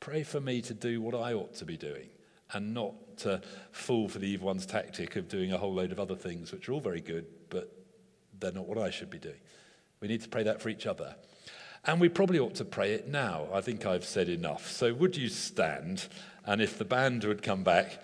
Pray 0.00 0.22
for 0.22 0.40
me 0.40 0.62
to 0.62 0.72
do 0.72 1.02
what 1.02 1.14
I 1.14 1.34
ought 1.34 1.54
to 1.56 1.64
be 1.66 1.76
doing 1.76 2.08
and 2.52 2.72
not 2.72 2.94
to 3.18 3.42
fall 3.72 4.08
for 4.08 4.18
the 4.18 4.28
evil 4.28 4.46
one's 4.46 4.64
tactic 4.64 5.16
of 5.16 5.28
doing 5.28 5.52
a 5.52 5.58
whole 5.58 5.74
load 5.74 5.92
of 5.92 6.00
other 6.00 6.16
things, 6.16 6.52
which 6.52 6.68
are 6.68 6.72
all 6.72 6.80
very 6.80 7.00
good, 7.00 7.26
but 7.50 7.70
they're 8.38 8.52
not 8.52 8.66
what 8.66 8.78
I 8.78 8.90
should 8.90 9.10
be 9.10 9.18
doing. 9.18 9.40
We 10.00 10.08
need 10.08 10.22
to 10.22 10.28
pray 10.28 10.44
that 10.44 10.62
for 10.62 10.68
each 10.68 10.86
other. 10.86 11.16
And 11.88 12.02
we 12.02 12.10
probably 12.10 12.38
ought 12.38 12.54
to 12.56 12.66
pray 12.66 12.92
it 12.92 13.08
now. 13.08 13.48
I 13.50 13.62
think 13.62 13.86
I've 13.86 14.04
said 14.04 14.28
enough. 14.28 14.70
So 14.70 14.92
would 14.92 15.16
you 15.16 15.30
stand? 15.30 16.06
And 16.44 16.60
if 16.60 16.76
the 16.76 16.84
band 16.84 17.24
would 17.24 17.42
come 17.42 17.64
back, 17.64 18.02